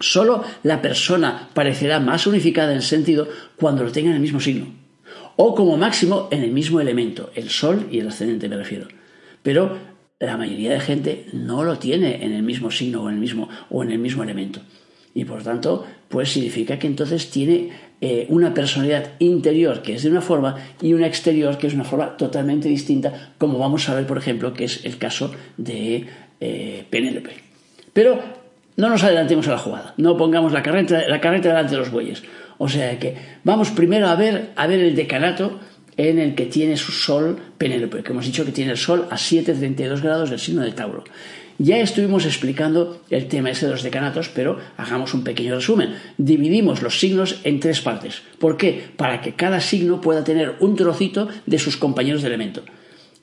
Solo 0.00 0.44
la 0.62 0.80
persona 0.80 1.48
parecerá 1.54 2.00
más 2.00 2.26
unificada 2.26 2.72
en 2.72 2.82
sentido 2.82 3.28
cuando 3.56 3.84
lo 3.84 3.92
tenga 3.92 4.10
en 4.10 4.16
el 4.16 4.22
mismo 4.22 4.40
signo, 4.40 4.66
o 5.36 5.54
como 5.54 5.76
máximo 5.76 6.28
en 6.30 6.42
el 6.42 6.50
mismo 6.52 6.80
elemento, 6.80 7.30
el 7.34 7.50
sol 7.50 7.88
y 7.90 7.98
el 7.98 8.08
ascendente 8.08 8.48
me 8.48 8.56
refiero. 8.56 8.88
Pero 9.42 9.76
la 10.20 10.36
mayoría 10.36 10.72
de 10.72 10.80
gente 10.80 11.26
no 11.32 11.64
lo 11.64 11.78
tiene 11.78 12.24
en 12.24 12.32
el 12.32 12.42
mismo 12.42 12.70
signo 12.70 13.02
o 13.02 13.08
en 13.08 13.14
el 13.14 13.20
mismo, 13.20 13.48
o 13.70 13.82
en 13.82 13.92
el 13.92 13.98
mismo 13.98 14.22
elemento 14.22 14.60
y 15.18 15.24
por 15.24 15.42
tanto, 15.42 15.84
pues 16.08 16.30
significa 16.30 16.78
que 16.78 16.86
entonces 16.86 17.28
tiene 17.28 17.70
eh, 18.00 18.26
una 18.28 18.54
personalidad 18.54 19.14
interior 19.18 19.82
que 19.82 19.94
es 19.94 20.04
de 20.04 20.10
una 20.10 20.20
forma 20.20 20.56
y 20.80 20.92
una 20.92 21.08
exterior 21.08 21.58
que 21.58 21.66
es 21.66 21.74
una 21.74 21.82
forma 21.82 22.16
totalmente 22.16 22.68
distinta, 22.68 23.34
como 23.36 23.58
vamos 23.58 23.88
a 23.88 23.96
ver, 23.96 24.06
por 24.06 24.16
ejemplo, 24.16 24.54
que 24.54 24.64
es 24.64 24.84
el 24.84 24.96
caso 24.96 25.32
de 25.56 26.06
eh, 26.40 26.84
Penélope. 26.88 27.32
Pero 27.92 28.22
no 28.78 28.88
nos 28.88 29.02
adelantemos 29.02 29.48
a 29.48 29.50
la 29.50 29.58
jugada, 29.58 29.94
no 29.96 30.16
pongamos 30.16 30.52
la 30.52 30.62
carreta, 30.62 31.02
la 31.08 31.18
delante 31.18 31.72
de 31.72 31.76
los 31.76 31.90
bueyes. 31.90 32.22
O 32.58 32.68
sea 32.68 32.96
que 32.98 33.16
vamos 33.42 33.70
primero 33.70 34.08
a 34.08 34.14
ver, 34.14 34.52
a 34.54 34.66
ver 34.68 34.78
el 34.78 34.94
decanato 34.94 35.58
en 35.96 36.20
el 36.20 36.36
que 36.36 36.46
tiene 36.46 36.76
su 36.76 36.92
sol 36.92 37.36
Penélope, 37.58 38.04
que 38.04 38.12
hemos 38.12 38.24
dicho 38.24 38.44
que 38.44 38.52
tiene 38.52 38.70
el 38.70 38.76
sol 38.78 39.08
a 39.10 39.16
7,32 39.16 40.00
grados 40.00 40.30
del 40.30 40.38
signo 40.38 40.62
de 40.62 40.70
Tauro. 40.70 41.02
Ya 41.58 41.78
estuvimos 41.78 42.24
explicando 42.24 43.02
el 43.10 43.26
tema 43.26 43.50
ese 43.50 43.66
de 43.66 43.72
los 43.72 43.82
decanatos, 43.82 44.30
pero 44.32 44.60
hagamos 44.76 45.12
un 45.12 45.24
pequeño 45.24 45.56
resumen. 45.56 45.96
Dividimos 46.16 46.80
los 46.80 47.00
signos 47.00 47.40
en 47.42 47.58
tres 47.58 47.80
partes. 47.80 48.22
¿Por 48.38 48.56
qué? 48.56 48.90
Para 48.96 49.20
que 49.20 49.34
cada 49.34 49.60
signo 49.60 50.00
pueda 50.00 50.22
tener 50.22 50.54
un 50.60 50.76
trocito 50.76 51.26
de 51.46 51.58
sus 51.58 51.76
compañeros 51.76 52.22
de 52.22 52.28
elemento. 52.28 52.62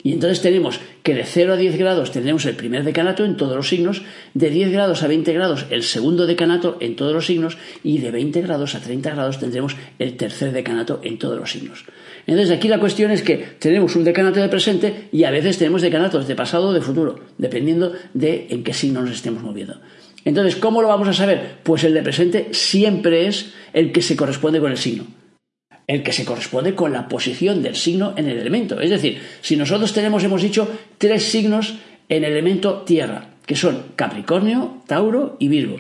Y 0.06 0.14
entonces 0.14 0.40
tenemos 0.40 0.80
que 1.02 1.16
de 1.16 1.26
0 1.26 1.54
a 1.54 1.58
10 1.58 1.80
grados 1.80 2.12
tendremos 2.12 2.46
el 2.46 2.56
primer 2.56 2.84
decanato 2.84 3.26
en 3.26 3.38
todos 3.38 3.56
los 3.56 3.68
signos, 3.68 4.04
de 4.36 4.52
10 4.52 4.72
grados 4.72 5.02
a 5.02 5.08
20 5.08 5.34
grados 5.34 5.66
el 5.72 5.82
segundo 5.82 6.28
decanato 6.28 6.78
en 6.80 6.96
todos 6.96 7.12
los 7.12 7.26
signos 7.26 7.58
y 7.84 7.98
de 7.98 8.12
20 8.12 8.40
grados 8.44 8.76
a 8.76 8.82
30 8.82 9.10
grados 9.10 9.40
tendremos 9.40 9.76
el 9.98 10.16
tercer 10.16 10.52
decanato 10.52 11.00
en 11.02 11.18
todos 11.18 11.40
los 11.40 11.52
signos. 11.52 11.86
Entonces 12.28 12.56
aquí 12.56 12.68
la 12.68 12.80
cuestión 12.80 13.10
es 13.10 13.24
que 13.24 13.38
tenemos 13.58 13.96
un 13.96 14.04
decanato 14.04 14.40
de 14.40 14.48
presente 14.48 15.10
y 15.12 15.24
a 15.24 15.32
veces 15.32 15.58
tenemos 15.58 15.82
decanatos 15.82 16.28
de 16.28 16.36
pasado 16.36 16.68
o 16.68 16.74
de 16.74 16.82
futuro, 16.82 17.22
dependiendo 17.40 17.92
de 18.14 18.46
en 18.52 18.64
qué 18.64 18.76
signo 18.76 19.02
nos 19.02 19.16
estemos 19.16 19.42
moviendo. 19.42 19.82
Entonces, 20.24 20.56
¿cómo 20.56 20.84
lo 20.84 20.88
vamos 20.88 21.08
a 21.08 21.14
saber? 21.14 21.58
Pues 21.64 21.84
el 21.84 21.96
de 21.96 22.04
presente 22.04 22.50
siempre 22.52 23.26
es 23.26 23.54
el 23.74 23.92
que 23.92 24.04
se 24.04 24.16
corresponde 24.16 24.60
con 24.60 24.72
el 24.72 24.78
signo. 24.78 25.08
El 25.88 26.04
que 26.04 26.13
se 26.13 26.25
corresponde 26.25 26.74
con 26.74 26.94
la 26.94 27.08
posición 27.08 27.62
del 27.62 27.75
signo 27.75 28.13
en 28.18 28.27
el 28.27 28.39
elemento. 28.39 28.80
Es 28.80 28.89
decir, 28.89 29.22
si 29.42 29.56
nosotros 29.56 29.94
tenemos, 29.94 30.24
hemos 30.24 30.42
dicho, 30.42 30.68
tres 30.98 31.24
signos 31.24 31.75
en 32.10 32.24
el 32.24 32.32
elemento 32.32 32.82
tierra, 32.82 33.30
que 33.46 33.56
son 33.56 33.84
Capricornio, 33.96 34.82
Tauro 34.88 35.38
y 35.39 35.48
Virgo. 35.48 35.80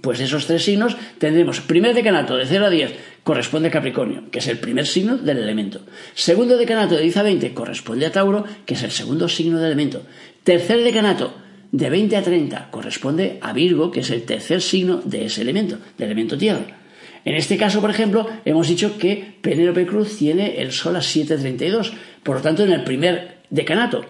Pues 0.00 0.20
esos 0.20 0.46
tres 0.46 0.64
signos 0.64 0.96
tendremos 1.18 1.60
primer 1.60 1.94
decanato 1.94 2.36
de 2.36 2.46
0 2.46 2.66
a 2.66 2.70
10 2.70 2.92
corresponde 3.24 3.68
a 3.68 3.72
Capricornio, 3.72 4.30
que 4.30 4.38
es 4.38 4.46
el 4.46 4.58
primer 4.58 4.86
signo 4.86 5.16
del 5.16 5.38
elemento. 5.38 5.80
Segundo 6.14 6.56
decanato 6.56 6.94
de 6.94 7.02
10 7.02 7.16
a 7.16 7.22
20 7.24 7.54
corresponde 7.54 8.06
a 8.06 8.12
Tauro, 8.12 8.44
que 8.64 8.74
es 8.74 8.82
el 8.82 8.92
segundo 8.92 9.28
signo 9.28 9.58
del 9.58 9.66
elemento. 9.66 10.02
Tercer 10.44 10.84
decanato 10.84 11.34
de 11.72 11.90
20 11.90 12.16
a 12.16 12.22
30 12.22 12.70
corresponde 12.70 13.38
a 13.42 13.52
Virgo, 13.52 13.90
que 13.90 14.00
es 14.00 14.10
el 14.10 14.22
tercer 14.22 14.62
signo 14.62 15.02
de 15.04 15.26
ese 15.26 15.42
elemento, 15.42 15.78
del 15.98 16.06
elemento 16.06 16.38
tierra. 16.38 16.79
En 17.24 17.34
este 17.34 17.56
caso, 17.56 17.80
por 17.80 17.90
ejemplo, 17.90 18.26
hemos 18.44 18.68
dicho 18.68 18.98
que 18.98 19.34
Penélope 19.42 19.86
Cruz 19.86 20.16
tiene 20.16 20.60
el 20.60 20.72
Sol 20.72 20.96
a 20.96 21.00
7.32, 21.00 21.92
por 22.22 22.36
lo 22.36 22.42
tanto 22.42 22.64
en 22.64 22.72
el 22.72 22.84
primer 22.84 23.38
decanato. 23.50 24.04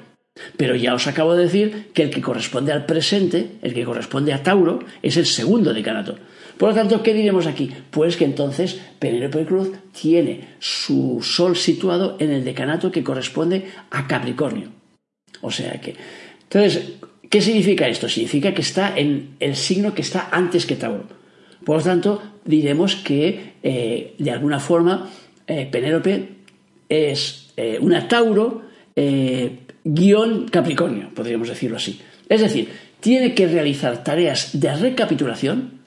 Pero 0.56 0.76
ya 0.76 0.94
os 0.94 1.06
acabo 1.06 1.34
de 1.34 1.44
decir 1.44 1.90
que 1.92 2.02
el 2.02 2.10
que 2.10 2.22
corresponde 2.22 2.72
al 2.72 2.86
presente, 2.86 3.58
el 3.62 3.74
que 3.74 3.84
corresponde 3.84 4.32
a 4.32 4.42
Tauro, 4.42 4.80
es 5.02 5.16
el 5.16 5.26
segundo 5.26 5.74
decanato. 5.74 6.16
Por 6.56 6.70
lo 6.70 6.74
tanto, 6.74 7.02
¿qué 7.02 7.14
diremos 7.14 7.46
aquí? 7.46 7.70
Pues 7.90 8.16
que 8.16 8.24
entonces 8.24 8.80
Penélope 8.98 9.44
Cruz 9.44 9.72
tiene 9.98 10.56
su 10.58 11.20
Sol 11.22 11.56
situado 11.56 12.16
en 12.20 12.30
el 12.30 12.44
decanato 12.44 12.92
que 12.92 13.02
corresponde 13.02 13.66
a 13.90 14.06
Capricornio. 14.06 14.68
O 15.40 15.50
sea 15.50 15.80
que. 15.80 15.96
Entonces, 16.42 16.92
¿qué 17.28 17.40
significa 17.40 17.88
esto? 17.88 18.08
Significa 18.08 18.52
que 18.52 18.60
está 18.62 18.92
en 18.96 19.36
el 19.40 19.56
signo 19.56 19.94
que 19.94 20.02
está 20.02 20.28
antes 20.30 20.66
que 20.66 20.76
Tauro. 20.76 21.19
Por 21.64 21.78
lo 21.78 21.82
tanto, 21.82 22.22
diremos 22.44 22.96
que 22.96 23.54
eh, 23.62 24.14
de 24.18 24.30
alguna 24.30 24.60
forma 24.60 25.10
eh, 25.46 25.68
Penélope 25.70 26.28
es 26.88 27.52
eh, 27.56 27.78
una 27.80 28.08
Tauro 28.08 28.68
guion 29.82 30.48
Capricornio, 30.48 31.08
podríamos 31.14 31.48
decirlo 31.48 31.78
así. 31.78 32.00
Es 32.28 32.42
decir, 32.42 32.68
tiene 33.00 33.34
que 33.34 33.46
realizar 33.46 34.04
tareas 34.04 34.60
de 34.60 34.74
recapitulación, 34.74 35.80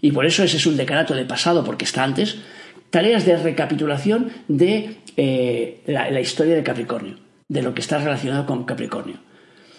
y 0.00 0.12
por 0.12 0.24
eso 0.24 0.42
ese 0.42 0.56
es 0.56 0.66
un 0.66 0.78
decanato 0.78 1.14
de 1.14 1.26
pasado 1.26 1.62
porque 1.64 1.84
está 1.84 2.02
antes, 2.02 2.38
tareas 2.88 3.26
de 3.26 3.36
recapitulación 3.36 4.30
de 4.48 4.96
la, 5.86 6.20
historia 6.20 6.54
de 6.54 6.62
Capricornio, 6.62 7.16
de 7.48 7.62
lo 7.62 7.74
que 7.74 7.82
está 7.82 7.98
relacionado 7.98 8.46
con 8.46 8.64
Capricornio. 8.64 9.18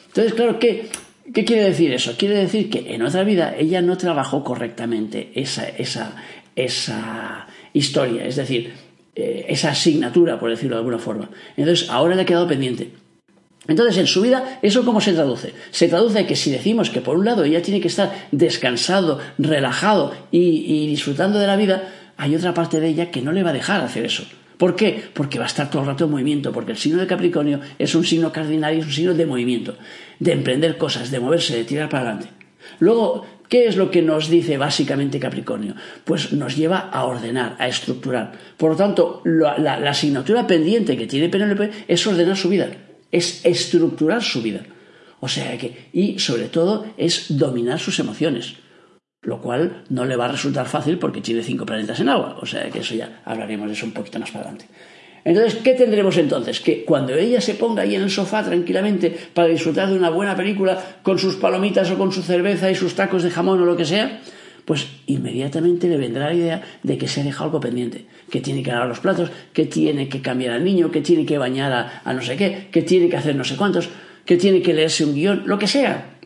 Entonces, 0.08 0.36
claro, 0.36 0.60
que 0.60 0.90
¿Qué 1.34 1.44
quiere 1.44 1.66
decir 1.66 1.92
eso? 1.94 2.14
Quiere 2.18 2.36
decir 2.36 2.70
que 2.70 2.94
en 2.94 3.02
otra 3.02 3.24
vida 3.24 3.56
ella 3.58 3.82
no 3.82 3.98
trabajó 3.98 4.44
correctamente 4.44 5.32
esa, 5.36 5.68
esa, 5.68 6.16
esa 6.56 7.48
historia, 7.74 8.26
es 8.26 8.38
decir, 8.38 8.74
eh, 9.16 9.46
esa 9.50 9.72
asignatura, 9.72 10.40
por 10.40 10.50
decirlo 10.50 10.76
de 10.76 10.80
alguna 10.80 11.00
forma. 11.00 11.30
Entonces, 11.58 11.90
ahora 11.90 12.16
le 12.16 12.22
ha 12.22 12.26
quedado 12.26 12.48
pendiente. 12.48 12.92
Entonces, 13.68 13.98
en 13.98 14.08
su 14.08 14.22
vida, 14.22 14.60
¿eso 14.62 14.86
cómo 14.86 15.02
se 15.02 15.14
traduce? 15.14 15.54
Se 15.72 15.90
traduce 15.90 16.26
que 16.26 16.38
si 16.38 16.52
decimos 16.52 16.90
que 16.90 17.02
por 17.02 17.18
un 17.18 17.26
lado 17.26 17.44
ella 17.44 17.62
tiene 17.62 17.82
que 17.82 17.90
estar 17.90 18.28
descansado, 18.32 19.20
relajado 19.38 20.14
y 20.32 20.88
disfrutando 20.88 21.40
de 21.40 21.48
la 21.48 21.58
vida, 21.58 21.90
hay 22.16 22.36
otra 22.36 22.54
parte 22.54 22.80
de 22.80 22.88
ella 22.88 23.12
que 23.12 23.22
no 23.22 23.34
le 23.34 23.44
va 23.44 23.50
a 23.52 23.54
dejar 23.54 23.82
hacer 23.82 24.06
eso. 24.06 24.24
¿Por 24.58 24.76
qué? 24.76 25.04
Porque 25.14 25.38
va 25.38 25.46
a 25.46 25.48
estar 25.48 25.70
todo 25.70 25.84
el 25.84 25.88
rato 25.88 26.06
en 26.06 26.12
movimiento, 26.12 26.52
porque 26.52 26.72
el 26.72 26.78
signo 26.78 27.00
de 27.00 27.08
Capricornio 27.08 27.60
es 27.78 27.94
un 27.94 28.04
signo 28.04 28.32
cardinal 28.32 28.76
y 28.76 28.80
es 28.80 28.86
un 28.86 28.92
signo 28.92 29.14
de 29.14 29.26
movimiento, 29.26 29.76
de 30.20 30.32
emprender 30.32 30.78
cosas, 30.78 31.12
de 31.12 31.20
moverse, 31.20 31.56
de 31.56 31.64
tirar 31.64 31.90
para 31.90 32.10
adelante. 32.10 32.30
Luego, 32.80 33.26
¿qué 33.50 33.68
es 33.68 33.78
lo 33.78 33.92
que 33.92 34.02
nos 34.02 34.30
dice 34.30 34.58
básicamente 34.58 35.20
Capricornio? 35.20 35.76
Pues 36.04 36.34
nos 36.34 36.56
lleva 36.58 36.80
a 36.80 37.06
ordenar, 37.06 37.56
a 37.60 37.68
estructurar. 37.68 38.34
Por 38.58 38.72
lo 38.72 38.78
tanto, 38.78 39.22
la, 39.26 39.76
asignatura 39.90 40.48
pendiente 40.48 40.98
que 40.98 41.08
tiene 41.08 41.30
Penélope 41.30 41.70
es 41.88 42.08
ordenar 42.08 42.36
su 42.36 42.50
vida, 42.50 42.70
es 43.12 43.46
estructurar 43.46 44.24
su 44.24 44.42
vida. 44.42 44.62
O 45.20 45.28
sea 45.28 45.58
que, 45.58 45.90
y 45.94 46.20
sobre 46.20 46.46
todo, 46.46 46.86
es 46.98 47.38
dominar 47.38 47.80
sus 47.80 48.00
emociones 48.00 48.56
lo 49.28 49.42
cual 49.42 49.84
no 49.90 50.06
le 50.06 50.16
va 50.16 50.26
a 50.26 50.30
resultar 50.30 50.68
fácil 50.68 50.98
porque 50.98 51.20
tiene 51.20 51.44
cinco 51.44 51.66
planetas 51.66 52.00
en 52.00 52.08
agua. 52.08 52.38
O 52.42 52.46
sea 52.46 52.70
que 52.70 52.80
eso 52.80 52.96
ya 52.96 53.22
hablaremos 53.26 53.68
de 53.68 53.74
eso 53.74 53.86
un 53.86 53.92
poquito 53.92 54.20
más 54.20 54.32
para 54.32 54.46
adelante. 54.46 54.68
Entonces, 55.26 55.56
¿qué 55.56 55.74
tendremos 55.74 56.16
entonces? 56.18 56.62
Que 56.62 56.86
cuando 56.86 57.14
ella 57.14 57.42
se 57.42 57.56
ponga 57.56 57.84
ahí 57.84 57.96
en 57.96 58.04
el 58.04 58.10
sofá 58.10 58.42
tranquilamente 58.42 59.14
para 59.34 59.50
disfrutar 59.50 59.90
de 59.90 59.98
una 59.98 60.10
buena 60.10 60.34
película 60.34 60.82
con 61.04 61.20
sus 61.20 61.36
palomitas 61.36 61.92
o 61.92 61.98
con 61.98 62.14
su 62.14 62.22
cerveza 62.22 62.72
y 62.72 62.76
sus 62.76 62.96
tacos 62.96 63.22
de 63.24 63.30
jamón 63.30 63.60
o 63.60 63.66
lo 63.66 63.76
que 63.76 63.84
sea, 63.84 64.22
pues 64.64 64.88
inmediatamente 65.08 65.90
le 65.90 65.98
vendrá 65.98 66.28
la 66.28 66.34
idea 66.34 66.62
de 66.84 66.98
que 66.98 67.10
se 67.10 67.20
ha 67.20 67.26
dejado 67.26 67.46
algo 67.46 67.60
pendiente, 67.60 68.06
que 68.32 68.40
tiene 68.40 68.64
que 68.64 68.72
lavar 68.72 68.88
los 68.88 69.02
platos, 69.02 69.30
que 69.52 69.66
tiene 69.66 70.08
que 70.08 70.22
cambiar 70.22 70.54
al 70.54 70.64
niño, 70.64 70.90
que 70.90 71.02
tiene 71.02 71.26
que 71.26 71.38
bañar 71.38 71.74
a, 71.74 72.02
a 72.06 72.14
no 72.14 72.22
sé 72.22 72.38
qué, 72.38 72.70
que 72.72 72.82
tiene 72.82 73.10
que 73.10 73.18
hacer 73.18 73.36
no 73.36 73.44
sé 73.44 73.58
cuántos, 73.58 73.90
que 74.24 74.38
tiene 74.38 74.62
que 74.62 74.74
leerse 74.74 75.04
un 75.04 75.14
guion, 75.14 75.44
lo 75.48 75.60
que 75.60 75.68
sea 75.68 76.17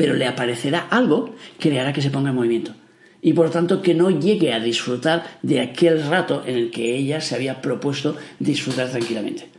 pero 0.00 0.14
le 0.14 0.26
aparecerá 0.26 0.86
algo 0.88 1.34
que 1.58 1.68
le 1.68 1.78
hará 1.78 1.92
que 1.92 2.00
se 2.00 2.08
ponga 2.08 2.30
en 2.30 2.36
movimiento. 2.36 2.72
Y 3.20 3.34
por 3.34 3.44
lo 3.44 3.52
tanto 3.52 3.82
que 3.82 3.92
no 3.92 4.08
llegue 4.08 4.54
a 4.54 4.58
disfrutar 4.58 5.24
de 5.42 5.60
aquel 5.60 6.02
rato 6.06 6.42
en 6.46 6.56
el 6.56 6.70
que 6.70 6.96
ella 6.96 7.20
se 7.20 7.34
había 7.34 7.60
propuesto 7.60 8.16
disfrutar 8.38 8.88
tranquilamente. 8.88 9.50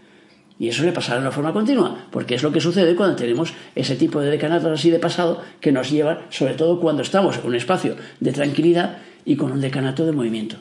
Y 0.58 0.68
eso 0.70 0.84
le 0.84 0.94
pasará 0.94 1.20
de 1.20 1.28
una 1.28 1.32
forma 1.32 1.54
continua, 1.54 2.08
porque 2.10 2.34
es 2.34 2.42
lo 2.42 2.52
que 2.52 2.60
sucede 2.60 2.96
cuando 2.96 3.16
tenemos 3.16 3.54
ese 3.76 3.96
tipo 3.96 4.20
de 4.20 4.32
decanatos 4.32 4.72
así 4.72 4.90
de 4.90 4.98
pasado 4.98 5.44
que 5.60 5.72
nos 5.72 5.92
llevan, 5.92 6.22
sobre 6.32 6.56
todo 6.56 6.80
cuando 6.80 7.04
estamos 7.04 7.38
en 7.38 7.46
un 7.46 7.54
espacio 7.54 7.96
de 8.20 8.32
tranquilidad 8.32 8.98
y 9.26 9.36
con 9.36 9.52
un 9.52 9.62
decanato 9.62 10.08
de 10.08 10.12
movimiento. 10.12 10.56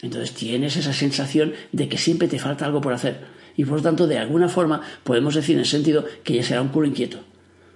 Entonces 0.00 0.32
tienes 0.32 0.74
esa 0.78 0.94
sensación 0.94 1.52
de 1.72 1.86
que 1.90 1.98
siempre 1.98 2.28
te 2.28 2.38
falta 2.38 2.64
algo 2.64 2.80
por 2.80 2.94
hacer. 2.94 3.26
Y 3.58 3.66
por 3.66 3.76
lo 3.76 3.82
tanto, 3.82 4.06
de 4.06 4.16
alguna 4.16 4.48
forma, 4.48 4.80
podemos 5.04 5.34
decir 5.34 5.56
en 5.56 5.60
el 5.60 5.66
sentido 5.66 6.06
que 6.24 6.32
ya 6.32 6.42
será 6.42 6.62
un 6.62 6.68
culo 6.68 6.86
inquieto. 6.86 7.18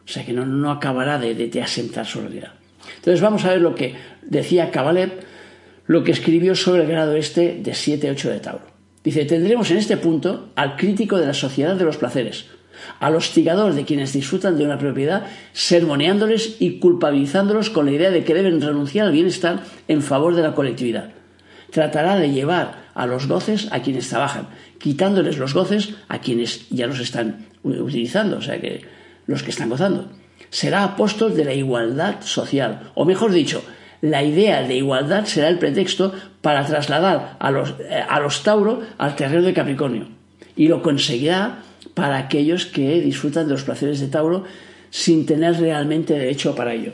O 0.04 0.08
sea 0.08 0.24
que 0.24 0.32
no, 0.32 0.70
acabará 0.70 1.18
de, 1.18 1.34
de, 1.34 1.62
asentar 1.62 2.06
su 2.06 2.20
realidad. 2.20 2.52
Entonces 2.96 3.20
vamos 3.20 3.44
a 3.44 3.50
ver 3.50 3.60
lo 3.60 3.74
que 3.74 3.94
decía 4.22 4.70
Kabalev, 4.70 5.20
lo 5.86 6.04
que 6.04 6.12
escribió 6.12 6.54
sobre 6.54 6.82
el 6.82 6.88
grado 6.88 7.16
este 7.16 7.58
de 7.60 7.72
7-8 7.72 8.22
de 8.30 8.40
Tauro. 8.40 8.72
Dice, 9.04 9.24
tendremos 9.24 9.70
en 9.70 9.78
este 9.78 9.96
punto 9.96 10.50
al 10.54 10.76
crítico 10.76 11.18
de 11.18 11.26
la 11.26 11.34
sociedad 11.34 11.74
de 11.74 11.84
los 11.84 11.96
placeres, 11.96 12.46
al 13.00 13.16
hostigador 13.16 13.74
de 13.74 13.84
quienes 13.84 14.12
disfrutan 14.12 14.56
de 14.56 14.64
una 14.64 14.78
propiedad, 14.78 15.26
sermoneándoles 15.52 16.56
y 16.60 16.78
culpabilizándolos 16.78 17.70
con 17.70 17.86
la 17.86 17.92
idea 17.92 18.10
de 18.10 18.24
que 18.24 18.34
deben 18.34 18.60
renunciar 18.60 19.06
al 19.06 19.12
bienestar 19.12 19.62
en 19.88 20.02
favor 20.02 20.34
de 20.34 20.42
la 20.42 20.54
colectividad. 20.54 21.10
Tratará 21.70 22.16
de 22.16 22.30
llevar 22.30 22.82
a 22.94 23.06
los 23.06 23.26
goces 23.26 23.68
a 23.72 23.82
quienes 23.82 24.08
trabajan, 24.08 24.48
quitándoles 24.78 25.38
los 25.38 25.54
goces 25.54 25.94
a 26.08 26.20
quienes 26.20 26.68
ya 26.70 26.86
los 26.86 27.00
están 27.00 27.46
utilizando. 27.62 28.38
O 28.38 28.42
sea 28.42 28.60
que 28.60 28.82
los 29.26 29.42
que 29.42 29.50
están 29.50 29.70
gozando. 29.70 30.10
Será 30.50 30.84
apóstol 30.84 31.34
de 31.34 31.44
la 31.44 31.54
igualdad 31.54 32.20
social, 32.20 32.90
o 32.94 33.04
mejor 33.04 33.32
dicho, 33.32 33.62
la 34.02 34.22
idea 34.24 34.62
de 34.62 34.76
igualdad 34.76 35.24
será 35.26 35.48
el 35.48 35.58
pretexto 35.58 36.12
para 36.40 36.66
trasladar 36.66 37.36
a 37.38 37.50
los, 37.50 37.74
eh, 37.88 38.02
a 38.06 38.18
los 38.20 38.42
Tauro 38.42 38.82
al 38.98 39.14
terreno 39.14 39.42
de 39.42 39.54
Capricornio. 39.54 40.08
Y 40.56 40.68
lo 40.68 40.82
conseguirá 40.82 41.62
para 41.94 42.18
aquellos 42.18 42.66
que 42.66 43.00
disfrutan 43.00 43.46
de 43.46 43.52
los 43.52 43.62
placeres 43.62 44.00
de 44.00 44.08
Tauro 44.08 44.44
sin 44.90 45.24
tener 45.24 45.58
realmente 45.60 46.14
derecho 46.14 46.54
para 46.54 46.74
ello. 46.74 46.92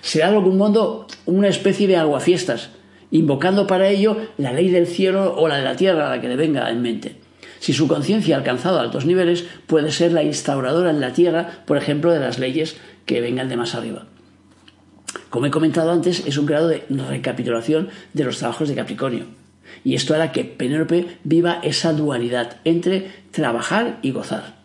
Será 0.00 0.30
de 0.30 0.36
algún 0.36 0.56
modo 0.56 1.06
una 1.26 1.48
especie 1.48 1.88
de 1.88 1.96
aguafiestas, 1.96 2.70
invocando 3.10 3.66
para 3.66 3.88
ello 3.88 4.16
la 4.36 4.52
ley 4.52 4.70
del 4.70 4.86
cielo 4.86 5.34
o 5.36 5.48
la 5.48 5.56
de 5.56 5.64
la 5.64 5.76
tierra 5.76 6.06
a 6.06 6.16
la 6.16 6.20
que 6.20 6.28
le 6.28 6.36
venga 6.36 6.70
en 6.70 6.82
mente. 6.82 7.16
Si 7.58 7.72
su 7.72 7.88
conciencia 7.88 8.36
ha 8.36 8.38
alcanzado 8.38 8.80
altos 8.80 9.06
niveles, 9.06 9.44
puede 9.66 9.90
ser 9.90 10.12
la 10.12 10.22
instauradora 10.22 10.90
en 10.90 11.00
la 11.00 11.12
Tierra, 11.12 11.62
por 11.66 11.76
ejemplo, 11.76 12.12
de 12.12 12.20
las 12.20 12.38
leyes 12.38 12.76
que 13.06 13.20
vengan 13.20 13.48
de 13.48 13.56
más 13.56 13.74
arriba. 13.74 14.06
Como 15.30 15.46
he 15.46 15.50
comentado 15.50 15.90
antes, 15.90 16.26
es 16.26 16.38
un 16.38 16.46
grado 16.46 16.68
de 16.68 16.84
recapitulación 16.88 17.88
de 18.12 18.24
los 18.24 18.38
trabajos 18.38 18.68
de 18.68 18.74
Capricornio. 18.74 19.26
Y 19.84 19.94
esto 19.94 20.14
hará 20.14 20.32
que 20.32 20.44
Penélope 20.44 21.18
viva 21.24 21.60
esa 21.62 21.92
dualidad 21.92 22.56
entre 22.64 23.10
trabajar 23.30 23.98
y 24.02 24.12
gozar. 24.12 24.58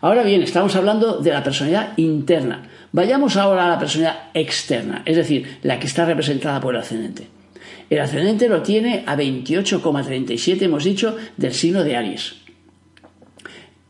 Ahora 0.00 0.22
bien, 0.22 0.42
estamos 0.42 0.76
hablando 0.76 1.18
de 1.18 1.30
la 1.30 1.42
personalidad 1.42 1.94
interna. 1.96 2.68
Vayamos 2.92 3.36
ahora 3.36 3.66
a 3.66 3.70
la 3.70 3.78
personalidad 3.78 4.28
externa, 4.34 5.02
es 5.06 5.16
decir, 5.16 5.58
la 5.62 5.80
que 5.80 5.86
está 5.86 6.04
representada 6.04 6.60
por 6.60 6.74
el 6.74 6.80
ascendente. 6.80 7.28
El 7.90 8.00
ascendente 8.00 8.48
lo 8.48 8.62
tiene 8.62 9.04
a 9.06 9.16
28,37, 9.16 10.62
hemos 10.62 10.84
dicho, 10.84 11.16
del 11.36 11.52
signo 11.52 11.84
de 11.84 11.96
Aries. 11.96 12.34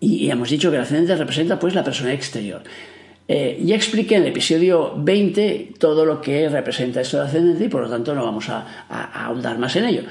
Y, 0.01 0.31
hemos 0.31 0.51
dicho 0.51 0.71
que 0.71 0.77
el 0.77 0.83
ascendente 0.83 1.17
representa 1.17 1.59
pues 1.59 1.75
la 1.75 1.85
persona 1.85 2.13
exterior. 2.13 2.63
Eh, 3.27 3.59
ya 3.65 3.75
expliqué 3.75 4.17
en 4.17 4.23
el 4.23 4.29
episodio 4.29 4.93
20 4.97 5.75
todo 5.79 6.05
lo 6.05 6.21
que 6.21 6.49
representa 6.49 7.01
esto 7.01 7.17
del 7.17 7.27
ascendente 7.27 7.65
y 7.65 7.69
por 7.69 7.83
lo 7.83 7.89
tanto 7.89 8.15
no 8.15 8.23
vamos 8.23 8.51
a, 8.51 8.85
ahondar 8.89 9.59
más 9.59 9.77
en 9.77 9.87
ello. 9.87 10.03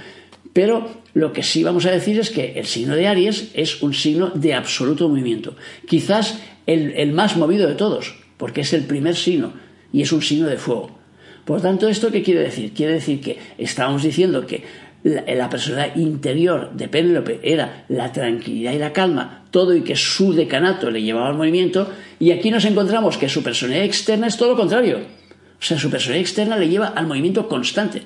Pero 0.52 1.02
lo 1.14 1.32
que 1.32 1.44
sí 1.44 1.64
vamos 1.64 1.86
a 1.86 1.92
decir 1.92 2.20
es 2.20 2.32
que 2.32 2.54
el 2.54 2.66
signo 2.66 2.96
de 2.96 3.08
Aries 3.08 3.52
es 3.54 3.84
un 3.84 3.94
signo 3.94 4.30
de 4.30 4.56
absoluto 4.56 5.08
movimiento. 5.10 5.56
Quizás 5.88 6.40
el 6.66 7.12
más 7.12 7.38
movido 7.38 7.68
de 7.68 7.76
todos, 7.76 8.16
porque 8.38 8.62
es 8.62 8.74
el 8.74 8.86
primer 8.86 9.16
signo 9.16 9.54
y 9.92 10.02
es 10.02 10.12
un 10.12 10.22
signo 10.22 10.48
de 10.48 10.58
fuego. 10.58 11.03
Por 11.46 11.62
tanto, 11.62 11.88
¿esto 11.88 12.12
qué 12.12 12.24
quiere 12.24 12.42
decir? 12.42 12.74
Quiere 12.74 12.94
decir 12.94 13.20
que 13.20 13.38
estábamos 13.58 14.04
diciendo 14.04 14.48
que 14.48 14.64
la, 15.04 15.50
personalidad 15.50 15.96
interior 15.98 16.72
de 16.74 16.88
Penélope 16.88 17.40
era 17.44 17.86
la 17.90 18.12
tranquilidad 18.12 18.72
y 18.72 18.78
la 18.78 18.94
calma, 18.94 19.44
todo 19.52 19.76
y 19.76 19.82
que 19.82 19.96
su 19.96 20.34
decanato 20.34 20.90
le 20.90 21.02
llevaba 21.02 21.28
al 21.28 21.36
movimiento, 21.36 21.90
y 22.20 22.32
aquí 22.32 22.50
nos 22.52 22.64
encontramos 22.66 23.18
que 23.18 23.28
su 23.28 23.44
personalidad 23.44 23.86
externa 23.86 24.28
es 24.28 24.38
todo 24.38 24.52
lo 24.52 24.56
contrario. 24.56 25.00
O 25.00 25.66
sea, 25.66 25.78
su 25.78 25.90
personalidad 25.90 26.22
externa 26.22 26.58
le 26.58 26.70
lleva 26.70 26.88
al 26.88 27.08
movimiento 27.08 27.48
constante. 27.50 28.02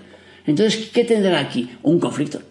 Entonces, 0.48 0.89
¿qué 0.91 1.03
tendrá 1.03 1.39
aquí? 1.39 1.70
Un 1.84 2.00
conflicto. 2.00 2.41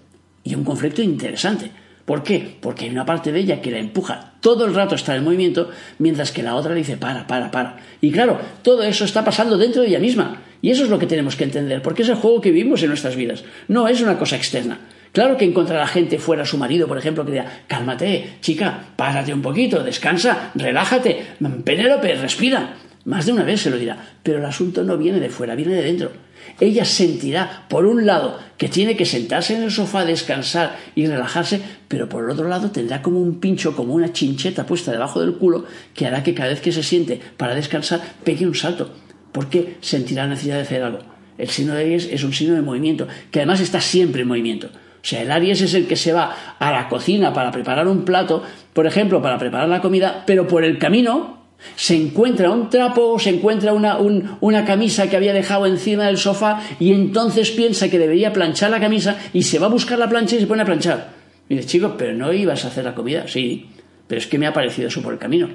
Y 0.45 0.55
un 0.55 0.63
conflicto 0.63 1.03
interesante. 1.03 1.71
¿Por 2.05 2.23
qué? 2.23 2.57
Porque 2.61 2.85
hay 2.85 2.91
una 2.91 3.05
parte 3.05 3.33
de 3.33 3.41
ella 3.41 3.61
que 3.61 3.73
la 3.73 3.79
empuja 3.79 4.35
todo 4.41 4.65
el 4.65 4.75
rato 4.75 4.95
a 4.95 4.97
estar 4.97 5.17
en 5.17 5.25
movimiento, 5.25 5.71
mientras 5.99 6.31
que 6.31 6.45
la 6.45 6.55
otra 6.55 6.73
le 6.73 6.79
dice 6.79 6.97
para, 6.97 7.27
para, 7.27 7.51
para. 7.51 7.79
Y 8.01 8.13
claro, 8.13 8.39
todo 8.63 8.85
eso 8.85 9.05
está 9.05 9.25
pasando 9.25 9.59
dentro 9.59 9.83
de 9.83 9.89
ella 9.89 9.99
misma. 9.99 10.41
Y 10.67 10.73
eso 10.73 10.83
es 10.83 10.91
lo 10.91 10.99
que 10.99 11.07
tenemos 11.07 11.37
que 11.37 11.45
entender, 11.45 11.81
porque 11.81 12.03
es 12.03 12.09
el 12.09 12.17
juego 12.17 12.41
que 12.41 12.51
vivimos 12.51 12.83
en 12.83 12.89
nuestras 12.89 13.15
vidas. 13.15 13.45
No 13.69 13.87
es 13.87 14.01
una 14.01 14.19
cosa 14.19 14.35
externa. 14.35 14.81
Claro 15.13 15.37
que 15.37 15.45
encontrará 15.45 15.87
gente 15.87 16.19
fuera 16.19 16.45
su 16.45 16.59
marido, 16.59 16.89
por 16.89 16.99
ejemplo, 16.99 17.25
que 17.25 17.31
diga, 17.31 17.63
cálmate, 17.69 18.39
chica, 18.41 18.87
párate 18.97 19.33
un 19.33 19.43
poquito, 19.43 19.85
descansa, 19.85 20.51
relájate, 20.57 21.25
Penélope, 21.65 22.17
respira. 22.17 22.75
Más 23.05 23.27
de 23.27 23.33
una 23.33 23.45
vez 23.45 23.61
se 23.61 23.71
lo 23.71 23.77
dirá, 23.77 23.97
pero 24.25 24.39
el 24.39 24.45
asunto 24.45 24.83
no 24.83 24.99
viene 24.99 25.21
de 25.21 25.29
fuera, 25.29 25.55
viene 25.55 25.75
de 25.75 25.85
dentro. 25.85 26.11
Ella 26.59 26.85
sentirá, 26.85 27.67
por 27.69 27.87
un 27.87 28.05
lado, 28.05 28.37
que 28.57 28.69
tiene 28.69 28.97
que 28.97 29.07
sentarse 29.07 29.55
en 29.55 29.63
el 29.63 29.71
sofá, 29.71 30.05
descansar 30.05 30.77
y 30.97 31.07
relajarse, 31.07 31.61
pero 31.87 32.09
por 32.09 32.25
el 32.25 32.31
otro 32.31 32.49
lado 32.49 32.73
tendrá 32.73 33.03
como 33.03 33.21
un 33.21 33.39
pincho, 33.39 33.77
como 33.77 33.95
una 33.95 34.13
chincheta 34.13 34.67
puesta 34.67 34.91
debajo 34.91 35.21
del 35.21 35.35
culo, 35.35 35.65
que 35.95 36.07
hará 36.07 36.25
que 36.25 36.35
cada 36.35 36.49
vez 36.49 36.61
que 36.61 36.73
se 36.73 36.83
siente 36.83 37.21
para 37.37 37.55
descansar 37.55 38.01
pegue 38.25 38.49
un 38.49 38.57
salto, 38.57 38.91
porque 39.37 39.77
sentirá 39.83 40.23
la 40.23 40.31
necesidad 40.31 40.55
de 40.55 40.63
hacer 40.63 40.83
algo. 40.83 41.01
El 41.37 41.51
signo 41.51 41.75
de 41.75 41.83
Aries 41.83 42.09
es 42.11 42.25
un 42.25 42.33
signo 42.33 42.55
de 42.55 42.63
movimiento, 42.63 43.07
que 43.31 43.41
además 43.41 43.61
está 43.61 43.83
siempre 43.83 44.23
en 44.23 44.29
movimiento. 44.29 44.69
O 44.69 45.03
sea, 45.03 45.21
el 45.21 45.31
Aries 45.31 45.61
es 45.61 45.75
el 45.75 45.87
que 45.87 45.95
se 45.95 46.15
va 46.15 46.57
a 46.59 46.73
la 46.73 46.89
cocina 46.89 47.35
para 47.35 47.51
preparar 47.51 47.87
un 47.87 48.07
plato, 48.07 48.43
por 48.73 48.87
ejemplo, 48.87 49.21
para 49.21 49.37
preparar 49.37 49.69
la 49.69 49.83
comida, 49.83 50.25
pero 50.27 50.49
por 50.49 50.65
el 50.65 50.79
camino 50.79 51.49
se 51.75 51.97
encuentra 51.97 52.51
un 52.51 52.71
trapo, 52.71 53.19
se 53.19 53.29
encuentra 53.29 53.75
una, 53.75 53.99
una, 53.99 54.65
camisa 54.65 55.11
que 55.11 55.17
había 55.17 55.35
dejado 55.35 55.67
encima 55.67 56.07
del 56.07 56.17
sofá 56.17 56.63
y 56.81 56.93
entonces 56.93 57.51
piensa 57.51 57.91
que 57.91 57.99
debería 57.99 58.33
planchar 58.33 58.71
la 58.71 58.81
camisa 58.81 59.19
y 59.35 59.43
se 59.43 59.59
va 59.59 59.67
a 59.67 59.69
buscar 59.69 59.99
la 59.99 60.09
plancha 60.09 60.37
y 60.37 60.41
se 60.41 60.47
pone 60.47 60.63
a 60.63 60.65
planchar. 60.65 61.11
Y 61.51 61.57
dice, 61.57 61.69
chico, 61.69 61.95
pero 61.99 62.15
no 62.15 62.33
ibas 62.33 62.65
a 62.65 62.69
hacer 62.69 62.87
la 62.87 62.95
comida. 62.95 63.29
Sí, 63.29 63.67
pero 64.07 64.19
es 64.19 64.27
que 64.29 64.39
me 64.39 64.47
ha 64.47 64.55
parecido 64.55 64.89
eso 64.89 65.03
por 65.03 65.13
el 65.13 65.19
camino. 65.19 65.51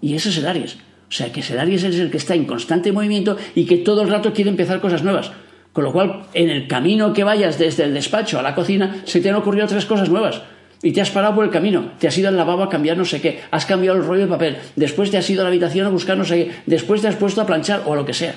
Y 0.00 0.14
ese 0.14 0.28
es 0.28 0.38
el 0.38 0.46
Aries. 0.46 0.76
O 1.08 1.12
sea, 1.12 1.32
que 1.32 1.42
Aries 1.58 1.84
es 1.84 1.98
el 1.98 2.10
que 2.10 2.18
está 2.18 2.34
en 2.34 2.44
constante 2.44 2.92
movimiento 2.92 3.36
y 3.54 3.64
que 3.64 3.78
todo 3.78 4.02
el 4.02 4.10
rato 4.10 4.32
quiere 4.32 4.50
empezar 4.50 4.80
cosas 4.80 5.02
nuevas. 5.02 5.32
Con 5.72 5.84
lo 5.84 5.92
cual, 5.92 6.24
en 6.34 6.50
el 6.50 6.66
camino 6.66 7.12
que 7.12 7.24
vayas 7.24 7.58
desde 7.58 7.84
el 7.84 7.94
despacho 7.94 8.38
a 8.38 8.42
la 8.42 8.54
cocina, 8.54 9.02
se 9.04 9.20
te 9.20 9.30
han 9.30 9.36
ocurrido 9.36 9.66
tres 9.66 9.86
cosas 9.86 10.08
nuevas 10.08 10.42
y 10.82 10.92
te 10.92 11.00
has 11.00 11.10
parado 11.10 11.34
por 11.34 11.44
el 11.44 11.50
camino, 11.50 11.92
te 11.98 12.08
has 12.08 12.16
ido 12.16 12.28
al 12.28 12.36
lavabo 12.36 12.62
a 12.62 12.68
cambiar 12.68 12.96
no 12.96 13.04
sé 13.04 13.20
qué, 13.20 13.40
has 13.50 13.66
cambiado 13.66 13.96
el 13.96 14.04
rollo 14.04 14.22
de 14.22 14.28
papel, 14.28 14.56
después 14.76 15.10
te 15.10 15.18
has 15.18 15.28
ido 15.28 15.40
a 15.40 15.44
la 15.44 15.48
habitación 15.48 15.86
a 15.86 15.90
buscar 15.90 16.16
no 16.16 16.24
sé 16.24 16.36
qué, 16.36 16.52
después 16.66 17.00
te 17.02 17.08
has 17.08 17.16
puesto 17.16 17.40
a 17.40 17.46
planchar 17.46 17.82
o 17.86 17.94
lo 17.94 18.04
que 18.04 18.14
sea. 18.14 18.34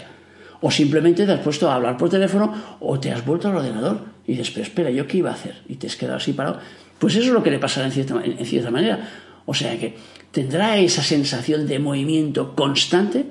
O 0.63 0.70
simplemente 0.70 1.25
te 1.25 1.32
has 1.32 1.40
puesto 1.40 1.70
a 1.70 1.75
hablar 1.75 1.98
por 1.98 2.10
teléfono 2.10 2.54
o 2.80 3.00
te 3.00 3.12
has 3.12 3.25
vuelto 3.25 3.48
al 3.48 3.56
ordenador 3.56 4.01
y 4.28 4.34
dices, 4.36 4.56
espera, 4.58 4.92
¿yo 4.92 5.08
qué 5.08 5.18
iba 5.18 5.32
a 5.32 5.34
hacer? 5.34 5.56
Y 5.68 5.75
te 5.75 5.88
has 5.88 5.96
quedado 5.96 6.18
así 6.18 6.34
parado. 6.34 6.60
Pues 7.00 7.16
eso 7.16 7.25
es 7.25 7.34
lo 7.34 7.42
que 7.42 7.50
le 7.50 7.58
pasará 7.58 7.88
en 7.88 7.94
en 8.38 8.46
cierta 8.46 8.70
manera. 8.70 9.10
O 9.48 9.56
sea 9.56 9.75
que 9.80 9.96
tendrá 10.32 10.78
esa 10.78 11.04
sensación 11.04 11.68
de 11.68 11.80
movimiento 11.80 12.56
constante, 12.56 13.26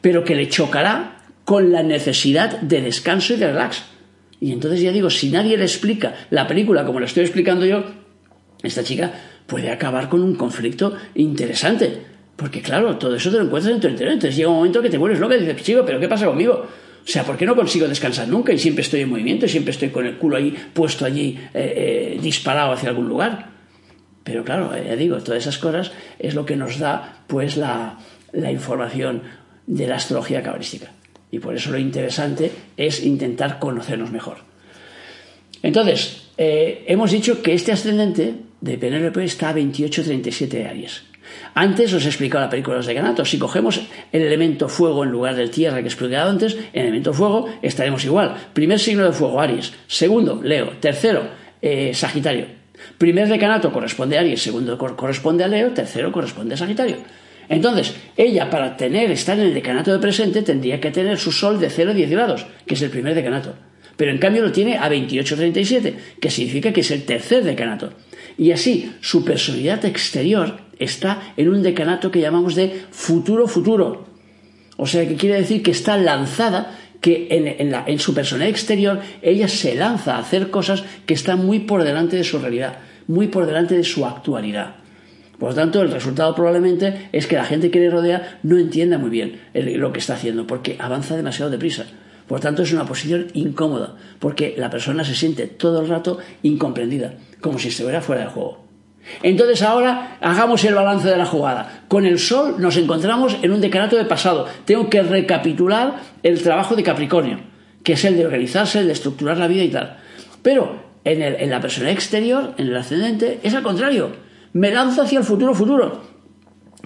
pero 0.00 0.24
que 0.24 0.34
le 0.34 0.48
chocará 0.48 1.24
con 1.44 1.72
la 1.72 1.82
necesidad 1.82 2.60
de 2.60 2.82
descanso 2.82 3.34
y 3.34 3.36
de 3.36 3.46
relax. 3.46 3.84
Y 4.40 4.52
entonces 4.52 4.80
ya 4.80 4.92
digo, 4.92 5.10
si 5.10 5.30
nadie 5.30 5.56
le 5.56 5.64
explica 5.64 6.14
la 6.30 6.46
película 6.46 6.84
como 6.84 7.00
la 7.00 7.06
estoy 7.06 7.24
explicando 7.24 7.66
yo, 7.66 7.84
esta 8.62 8.82
chica 8.82 9.12
puede 9.46 9.70
acabar 9.70 10.08
con 10.08 10.22
un 10.22 10.34
conflicto 10.34 10.96
interesante. 11.14 12.02
Porque 12.36 12.62
claro, 12.62 12.96
todo 12.96 13.16
eso 13.16 13.30
te 13.30 13.36
lo 13.36 13.44
encuentras 13.44 13.74
en 13.74 13.80
tu 13.80 13.88
interior. 13.88 14.14
Entonces 14.14 14.36
llega 14.36 14.48
un 14.48 14.56
momento 14.56 14.80
que 14.80 14.88
te 14.88 14.96
vuelves 14.96 15.20
loca 15.20 15.36
y 15.36 15.40
dices, 15.40 15.62
chico, 15.62 15.82
pero 15.84 16.00
¿qué 16.00 16.08
pasa 16.08 16.26
conmigo? 16.26 16.52
O 16.52 17.08
sea, 17.08 17.24
¿por 17.24 17.36
qué 17.36 17.44
no 17.44 17.56
consigo 17.56 17.86
descansar 17.88 18.28
nunca 18.28 18.52
y 18.52 18.58
siempre 18.58 18.82
estoy 18.82 19.00
en 19.00 19.10
movimiento 19.10 19.46
y 19.46 19.48
siempre 19.48 19.72
estoy 19.72 19.90
con 19.90 20.06
el 20.06 20.16
culo 20.16 20.36
ahí 20.36 20.54
puesto 20.72 21.04
allí 21.04 21.38
eh, 21.52 22.14
eh, 22.14 22.18
disparado 22.22 22.72
hacia 22.72 22.88
algún 22.90 23.08
lugar? 23.08 23.59
Pero 24.24 24.44
claro, 24.44 24.70
ya 24.76 24.96
digo, 24.96 25.18
todas 25.18 25.42
esas 25.42 25.58
cosas 25.58 25.92
es 26.18 26.34
lo 26.34 26.44
que 26.44 26.56
nos 26.56 26.78
da 26.78 27.22
pues 27.26 27.56
la, 27.56 27.98
la 28.32 28.50
información 28.50 29.22
de 29.66 29.86
la 29.86 29.96
astrología 29.96 30.42
cabalística. 30.42 30.92
Y 31.30 31.38
por 31.38 31.54
eso 31.54 31.70
lo 31.70 31.78
interesante 31.78 32.50
es 32.76 33.04
intentar 33.04 33.58
conocernos 33.58 34.10
mejor. 34.10 34.38
Entonces, 35.62 36.28
eh, 36.36 36.84
hemos 36.88 37.10
dicho 37.10 37.42
que 37.42 37.54
este 37.54 37.72
ascendente 37.72 38.34
de 38.60 38.78
Penélope 38.78 39.24
está 39.24 39.50
a 39.50 39.54
28-37 39.54 40.68
Aries. 40.68 41.04
Antes 41.54 41.92
os 41.92 42.04
he 42.04 42.08
explicado 42.08 42.44
la 42.44 42.50
película 42.50 42.78
de 42.78 42.86
decanatos. 42.86 43.30
Si 43.30 43.38
cogemos 43.38 43.80
el 44.10 44.22
elemento 44.22 44.68
fuego 44.68 45.04
en 45.04 45.10
lugar 45.10 45.36
del 45.36 45.50
tierra 45.50 45.82
que 45.82 45.88
he 45.88 46.16
antes, 46.16 46.54
en 46.54 46.80
el 46.80 46.86
elemento 46.88 47.12
fuego 47.12 47.48
estaremos 47.62 48.04
igual. 48.04 48.34
Primer 48.52 48.80
signo 48.80 49.04
de 49.04 49.12
fuego, 49.12 49.40
Aries. 49.40 49.72
Segundo, 49.86 50.40
Leo. 50.42 50.70
Tercero, 50.80 51.22
eh, 51.62 51.92
Sagitario. 51.94 52.59
Primer 52.98 53.28
decanato 53.28 53.72
corresponde 53.72 54.16
a 54.16 54.20
Aries, 54.20 54.42
segundo 54.42 54.76
corresponde 54.78 55.44
a 55.44 55.48
Leo, 55.48 55.70
tercero 55.72 56.12
corresponde 56.12 56.54
a 56.54 56.56
Sagitario. 56.56 56.98
Entonces, 57.48 57.94
ella 58.16 58.48
para 58.48 58.76
tener, 58.76 59.10
estar 59.10 59.38
en 59.38 59.46
el 59.46 59.54
decanato 59.54 59.92
de 59.92 59.98
presente, 59.98 60.42
tendría 60.42 60.80
que 60.80 60.92
tener 60.92 61.18
su 61.18 61.32
sol 61.32 61.58
de 61.58 61.68
0 61.68 61.90
a 61.90 61.94
10 61.94 62.10
grados, 62.10 62.46
que 62.64 62.74
es 62.74 62.82
el 62.82 62.90
primer 62.90 63.14
decanato. 63.14 63.54
Pero 63.96 64.12
en 64.12 64.18
cambio 64.18 64.42
lo 64.42 64.52
tiene 64.52 64.78
a 64.78 64.88
28-37, 64.88 65.94
que 66.20 66.30
significa 66.30 66.72
que 66.72 66.82
es 66.82 66.90
el 66.92 67.04
tercer 67.04 67.42
decanato. 67.42 67.92
Y 68.38 68.52
así, 68.52 68.92
su 69.00 69.24
personalidad 69.24 69.84
exterior 69.84 70.60
está 70.78 71.34
en 71.36 71.48
un 71.48 71.62
decanato 71.62 72.10
que 72.10 72.20
llamamos 72.20 72.54
de 72.54 72.84
futuro-futuro. 72.90 74.06
O 74.76 74.86
sea, 74.86 75.06
que 75.06 75.16
quiere 75.16 75.36
decir 75.36 75.62
que 75.62 75.72
está 75.72 75.96
lanzada, 75.98 76.78
que 77.00 77.28
en, 77.30 77.74
en 77.74 77.98
su 77.98 78.14
personalidad 78.14 78.50
exterior 78.50 79.00
ella 79.22 79.48
se 79.48 79.74
lanza 79.74 80.16
a 80.16 80.20
hacer 80.20 80.50
cosas 80.50 80.84
que 81.06 81.14
están 81.14 81.44
muy 81.44 81.60
por 81.60 81.82
delante 81.82 82.16
de 82.16 82.24
su 82.24 82.38
realidad, 82.38 82.78
muy 83.06 83.28
por 83.28 83.46
delante 83.46 83.76
de 83.76 83.84
su 83.84 84.04
actualidad. 84.06 84.76
Por 85.38 85.50
lo 85.50 85.54
tanto, 85.54 85.80
el 85.80 85.90
resultado 85.90 86.34
probablemente 86.34 87.08
es 87.12 87.26
que 87.26 87.36
la 87.36 87.46
gente 87.46 87.70
que 87.70 87.80
le 87.80 87.88
rodea 87.88 88.38
no 88.42 88.58
entienda 88.58 88.98
muy 88.98 89.08
bien 89.08 89.40
lo 89.54 89.90
que 89.90 89.98
está 89.98 90.14
haciendo, 90.14 90.46
porque 90.46 90.76
avanza 90.78 91.16
demasiado 91.16 91.50
deprisa. 91.50 91.86
Por 92.28 92.40
tanto, 92.40 92.62
es 92.62 92.72
una 92.74 92.84
posición 92.84 93.28
incómoda, 93.32 93.96
porque 94.18 94.54
la 94.58 94.68
persona 94.68 95.02
se 95.02 95.14
siente 95.14 95.46
todo 95.46 95.80
el 95.80 95.88
rato 95.88 96.18
incomprendida, 96.42 97.14
como 97.40 97.58
si 97.58 97.68
estuviera 97.68 98.02
fuera 98.02 98.24
de 98.24 98.28
juego. 98.28 98.69
Entonces 99.22 99.62
ahora 99.62 100.18
hagamos 100.20 100.64
el 100.64 100.74
balance 100.74 101.08
de 101.08 101.16
la 101.16 101.26
jugada. 101.26 101.82
Con 101.88 102.06
el 102.06 102.18
Sol 102.18 102.56
nos 102.58 102.76
encontramos 102.76 103.36
en 103.42 103.52
un 103.52 103.60
decanato 103.60 103.96
de 103.96 104.04
pasado. 104.04 104.46
Tengo 104.64 104.90
que 104.90 105.02
recapitular 105.02 105.96
el 106.22 106.42
trabajo 106.42 106.76
de 106.76 106.82
Capricornio, 106.82 107.40
que 107.82 107.94
es 107.94 108.04
el 108.04 108.16
de 108.16 108.26
organizarse, 108.26 108.80
el 108.80 108.86
de 108.86 108.92
estructurar 108.92 109.38
la 109.38 109.48
vida 109.48 109.64
y 109.64 109.70
tal. 109.70 109.98
Pero 110.42 110.82
en, 111.04 111.22
en 111.22 111.50
la 111.50 111.60
persona 111.60 111.90
exterior, 111.90 112.54
en 112.56 112.68
el 112.68 112.76
ascendente, 112.76 113.40
es 113.42 113.54
al 113.54 113.62
contrario 113.62 114.30
me 114.52 114.70
lanzo 114.70 115.02
hacia 115.02 115.18
el 115.18 115.24
futuro 115.24 115.54
futuro. 115.54 116.10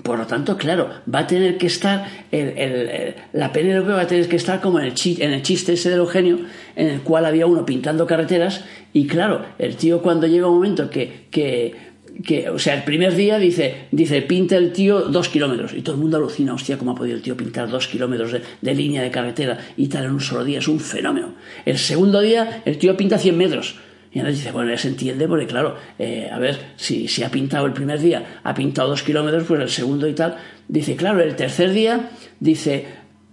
Por 0.03 0.19
lo 0.19 0.27
tanto, 0.27 0.59
claro, 0.59 0.91
va 1.13 1.21
a 1.21 1.27
tener 1.27 1.57
que 1.57 1.67
estar, 1.67 2.05
el, 2.31 3.15
la 3.33 3.53
Penélope 3.53 3.93
va 3.93 4.03
a 4.03 4.07
tener 4.07 4.29
que 4.29 4.37
estar 4.37 4.61
como 4.61 4.81
en 4.81 4.87
el, 4.87 4.95
chiste, 4.95 5.25
en 5.25 5.33
el 5.33 5.43
chiste 5.43 5.75
ese 5.75 5.89
de 5.89 5.97
Eugenio, 5.97 6.41
en 6.77 6.89
el 6.89 7.01
cual 7.01 7.25
había 7.25 7.47
uno 7.47 7.65
pintando 7.65 8.07
carreteras, 8.07 8.65
y 8.93 9.07
claro, 9.07 9.47
el 9.59 9.77
tío 9.77 10.03
cuando 10.03 10.27
llega 10.27 10.49
un 10.49 10.57
momento 10.57 10.91
que, 10.91 11.27
que, 11.31 11.75
o 12.53 12.59
sea, 12.59 12.75
el 12.75 12.85
primer 12.85 13.15
día 13.15 13.39
dice, 13.39 13.87
dice, 13.91 14.23
pinta 14.23 14.57
el 14.57 14.73
tío 14.73 15.01
dos 15.03 15.29
kilómetros, 15.29 15.75
y 15.75 15.83
todo 15.83 15.97
el 15.97 16.01
mundo 16.01 16.17
alucina, 16.17 16.55
hostia, 16.55 16.79
¿cómo 16.79 16.93
ha 16.93 16.95
podido 16.95 17.17
el 17.17 17.23
tío 17.23 17.37
pintar 17.37 17.69
dos 17.69 17.89
kilómetros 17.89 18.33
de, 18.33 18.75
línea 18.75 19.03
de 19.03 19.11
carretera 19.11 19.59
y 19.77 19.89
tal 19.89 20.05
en 20.05 20.13
un 20.13 20.21
solo 20.21 20.45
día? 20.45 20.59
Es 20.59 20.69
un 20.69 20.81
fenómeno. 20.81 21.35
El 21.65 21.79
segundo 21.79 22.21
día, 22.21 22.63
el 22.65 22.79
tío 22.79 22.97
pinta 22.97 23.19
100 23.19 23.37
metros. 23.37 23.77
Y 24.13 24.21
entonces 24.21 24.43
dice, 24.43 24.53
bueno, 24.53 24.77
se 24.79 24.89
entiende 24.89 25.27
porque, 25.27 25.47
claro, 25.47 25.77
eh, 25.99 26.29
a 26.31 26.39
ver, 26.39 26.57
si, 26.77 27.09
si 27.09 27.25
ha 27.25 27.31
pintado 27.31 27.67
el 27.67 27.73
primer 27.73 27.99
día, 27.99 28.41
ha 28.45 28.55
pintado 28.55 28.89
dos 28.89 29.03
kilómetros, 29.03 29.45
pues 29.45 29.61
el 29.61 29.69
segundo 29.69 30.07
y 30.07 30.15
tal. 30.15 30.37
Dice, 30.69 30.95
claro, 30.95 31.21
el 31.21 31.35
tercer 31.35 31.73
día, 31.73 32.11
dice, 32.39 32.87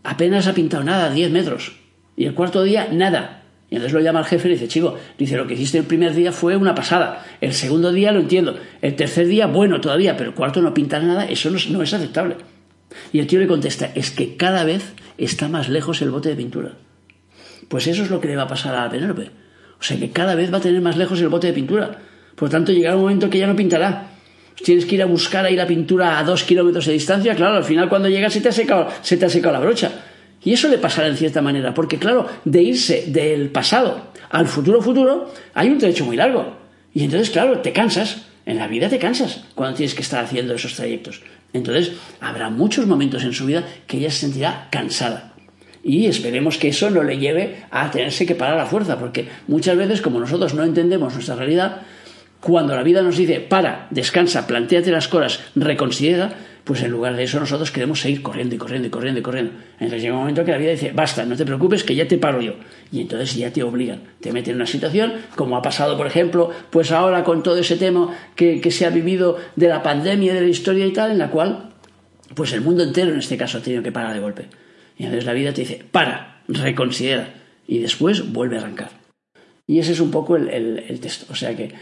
apenas 0.04 0.48
ha 0.48 0.54
pintado 0.54 0.84
nada, 0.84 1.12
diez 1.12 1.30
metros. 1.30 1.74
Y 2.16 2.26
el 2.26 2.34
cuarto 2.34 2.64
día, 2.64 2.88
nada. 2.92 3.41
Y 3.72 3.76
entonces 3.76 3.94
lo 3.94 4.02
llama 4.02 4.20
al 4.20 4.26
jefe 4.26 4.50
y 4.50 4.52
dice, 4.52 4.68
chico, 4.68 4.98
dice, 5.18 5.38
lo 5.38 5.48
que 5.48 5.54
hiciste 5.54 5.78
el 5.78 5.86
primer 5.86 6.14
día 6.14 6.34
fue 6.34 6.58
una 6.58 6.76
pasada. 6.76 7.26
El 7.40 7.54
segundo 7.54 7.94
día 7.94 8.12
lo 8.12 8.20
entiendo. 8.20 8.60
El 8.82 8.98
tercer 8.98 9.28
día, 9.28 9.48
bueno 9.48 9.80
todavía, 9.80 10.18
pero 10.18 10.32
el 10.32 10.36
cuarto 10.36 10.62
no 10.62 10.74
pintar 10.74 11.04
nada, 11.04 11.24
eso 11.24 11.50
no, 11.50 11.82
es 11.82 11.94
aceptable. 11.94 12.36
Y 13.14 13.20
el 13.20 13.28
tío 13.28 13.40
le 13.40 13.48
contesta, 13.48 13.90
es 13.96 14.12
que 14.12 14.36
cada 14.36 14.66
vez 14.66 14.92
está 15.18 15.48
más 15.48 15.70
lejos 15.70 16.02
el 16.02 16.12
bote 16.12 16.28
de 16.28 16.36
pintura. 16.36 16.74
Pues 17.70 17.88
eso 17.88 18.04
es 18.04 18.10
lo 18.10 18.20
que 18.20 18.28
le 18.28 18.36
va 18.36 18.44
a 18.44 18.48
pasar 18.50 18.76
a 18.76 18.90
Penélope. 18.90 19.32
O 19.80 19.84
sea 19.84 19.98
que 19.98 20.12
cada 20.12 20.36
vez 20.36 20.54
va 20.54 20.58
a 20.58 20.62
tener 20.62 20.82
más 20.82 20.98
lejos 20.98 21.22
el 21.22 21.30
bote 21.30 21.48
de 21.48 21.54
pintura. 21.54 21.98
Por 22.36 22.50
lo 22.50 22.52
tanto, 22.52 22.74
llegará 22.74 22.98
un 22.98 23.04
momento 23.04 23.30
que 23.30 23.40
ya 23.40 23.48
no 23.48 23.56
pintará. 23.56 24.10
Tienes 24.62 24.86
que 24.86 24.96
ir 24.96 25.02
a 25.02 25.06
buscar 25.06 25.46
ahí 25.46 25.56
la 25.56 25.66
pintura 25.66 26.20
a 26.20 26.26
dos 26.26 26.44
kilómetros 26.44 26.88
de 26.88 26.92
distancia. 26.92 27.36
Claro, 27.36 27.56
al 27.56 27.64
final 27.64 27.88
cuando 27.88 28.10
llegas 28.10 28.34
se 28.34 28.42
te 28.42 28.50
ha 28.50 28.52
se 29.02 29.16
te 29.16 29.26
ha 29.26 29.30
secado 29.30 29.54
la 29.54 29.62
brocha. 29.62 29.92
Y 30.44 30.54
eso 30.54 30.68
le 30.68 30.78
pasará 30.78 31.08
en 31.08 31.18
cierta 31.18 31.42
manera, 31.42 31.74
porque 31.74 32.00
claro, 32.00 32.28
de 32.46 32.64
irse 32.64 33.06
del 33.08 33.50
pasado 33.50 34.12
al 34.32 34.48
futuro 34.48 34.82
futuro 34.82 35.32
hay 35.54 35.70
un 35.70 35.78
trecho 35.78 36.06
muy 36.06 36.16
largo. 36.16 36.58
Y 36.94 37.04
entonces, 37.04 37.30
claro, 37.30 37.60
te 37.60 37.74
cansas. 37.74 38.26
En 38.44 38.58
la 38.58 38.68
vida 38.68 38.90
te 38.90 38.98
cansas 38.98 39.44
cuando 39.54 39.78
tienes 39.78 39.94
que 39.94 40.02
estar 40.02 40.24
haciendo 40.24 40.56
esos 40.56 40.76
trayectos. 40.76 41.22
Entonces, 41.54 41.92
habrá 42.20 42.50
muchos 42.50 42.88
momentos 42.88 43.24
en 43.24 43.34
su 43.34 43.46
vida 43.46 43.64
que 43.86 43.98
ella 43.98 44.10
se 44.10 44.22
sentirá 44.22 44.68
cansada. 44.72 45.34
Y 45.84 46.08
esperemos 46.08 46.58
que 46.58 46.70
eso 46.70 46.90
no 46.90 47.04
le 47.04 47.18
lleve 47.18 47.58
a 47.70 47.92
tenerse 47.92 48.26
que 48.26 48.36
parar 48.36 48.60
a 48.60 48.66
fuerza, 48.66 48.98
porque 49.00 49.28
muchas 49.48 49.78
veces, 49.78 50.02
como 50.02 50.20
nosotros 50.20 50.54
no 50.54 50.64
entendemos 50.64 51.14
nuestra 51.14 51.36
realidad, 51.36 51.82
cuando 52.40 52.76
la 52.76 52.84
vida 52.84 53.04
nos 53.04 53.18
dice 53.18 53.40
para, 53.40 53.88
descansa, 53.92 54.48
planteate 54.48 54.92
las 54.92 55.08
cosas, 55.08 55.40
reconsidera, 55.56 56.34
pues 56.72 56.84
en 56.84 56.92
lugar 56.92 57.18
de 57.18 57.24
eso 57.24 57.38
nosotros 57.38 57.70
queremos 57.70 58.00
seguir 58.00 58.22
corriendo 58.22 58.56
y 58.56 58.58
corriendo 58.58 58.88
y 58.88 58.90
corriendo 58.90 59.20
y 59.20 59.24
corriendo. 59.24 59.52
Entonces 59.74 60.04
llega 60.04 60.14
un 60.14 60.22
momento 60.22 60.46
que 60.46 60.52
la 60.52 60.58
vida 60.58 60.72
dice, 60.72 60.94
basta, 60.94 61.26
no 61.26 61.36
te 61.36 61.44
preocupes, 61.44 61.84
que 61.84 61.96
ya 61.96 62.08
te 62.08 62.18
paro 62.18 62.40
yo. 62.40 62.54
Y 62.94 63.02
entonces 63.02 63.36
ya 63.36 63.52
te 63.52 63.62
obligan, 63.62 64.04
te 64.22 64.32
meten 64.32 64.52
en 64.52 64.56
una 64.56 64.66
situación, 64.66 65.16
como 65.36 65.58
ha 65.58 65.62
pasado, 65.62 65.98
por 65.98 66.08
ejemplo, 66.08 66.50
pues 66.70 66.94
ahora 66.94 67.26
con 67.26 67.44
todo 67.44 67.58
ese 67.58 67.76
tema 67.76 68.18
que, 68.38 68.62
que 68.62 68.72
se 68.72 68.86
ha 68.86 68.90
vivido 68.90 69.38
de 69.58 69.68
la 69.68 69.84
pandemia, 69.84 70.34
de 70.34 70.40
la 70.40 70.48
historia 70.48 70.86
y 70.86 70.94
tal, 70.94 71.12
en 71.12 71.18
la 71.18 71.30
cual, 71.30 71.72
pues 72.36 72.54
el 72.54 72.62
mundo 72.62 72.84
entero 72.84 73.12
en 73.12 73.20
este 73.20 73.36
caso 73.36 73.58
ha 73.58 73.62
tenido 73.62 73.84
que 73.84 73.92
parar 73.92 74.14
de 74.14 74.22
golpe. 74.22 74.46
Y 74.98 75.04
entonces 75.04 75.26
la 75.26 75.34
vida 75.34 75.52
te 75.52 75.64
dice, 75.64 75.84
para, 75.92 76.42
reconsidera, 76.48 77.34
y 77.68 77.80
después 77.80 78.32
vuelve 78.32 78.56
a 78.56 78.62
arrancar. 78.62 78.92
Y 79.68 79.80
ese 79.80 79.92
es 79.92 80.00
un 80.00 80.10
poco 80.10 80.38
el, 80.38 80.48
el 80.48 81.00
texto. 81.02 81.26
O 81.30 81.36
sea 81.36 81.54
que 81.54 81.74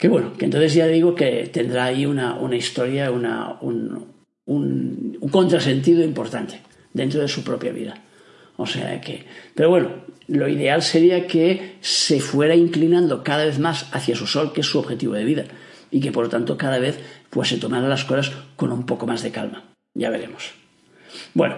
que 0.00 0.08
bueno, 0.08 0.32
que 0.32 0.46
entonces 0.46 0.72
ya 0.72 0.86
digo 0.86 1.14
que 1.14 1.50
tendrá 1.52 1.84
ahí 1.84 2.06
una, 2.06 2.38
historia, 2.56 3.10
una, 3.10 3.58
un, 3.60 4.06
un, 4.46 5.18
contrasentido 5.30 6.02
importante 6.02 6.62
dentro 6.94 7.20
de 7.20 7.28
su 7.28 7.44
propia 7.44 7.70
vida. 7.70 8.02
O 8.56 8.64
sea 8.64 8.98
que, 9.02 9.26
pero 9.54 9.68
bueno, 9.68 9.90
lo 10.26 10.48
ideal 10.48 10.80
sería 10.80 11.26
que 11.26 11.76
se 11.82 12.18
fuera 12.20 12.54
inclinando 12.54 13.22
cada 13.22 13.44
vez 13.44 13.58
más 13.58 13.94
hacia 13.94 14.16
su 14.16 14.26
sol, 14.26 14.54
que 14.54 14.62
es 14.62 14.66
su 14.66 14.78
objetivo 14.78 15.12
de 15.12 15.24
vida, 15.24 15.44
y 15.90 16.00
que 16.00 16.12
por 16.12 16.24
lo 16.24 16.30
tanto 16.30 16.56
cada 16.56 16.78
vez 16.78 16.98
pues 17.28 17.50
se 17.50 17.58
tomara 17.58 17.86
las 17.86 18.04
cosas 18.04 18.32
con 18.56 18.72
un 18.72 18.86
poco 18.86 19.06
más 19.06 19.22
de 19.22 19.32
calma. 19.32 19.64
Ya 19.92 20.08
veremos. 20.08 20.52
Bueno, 21.34 21.56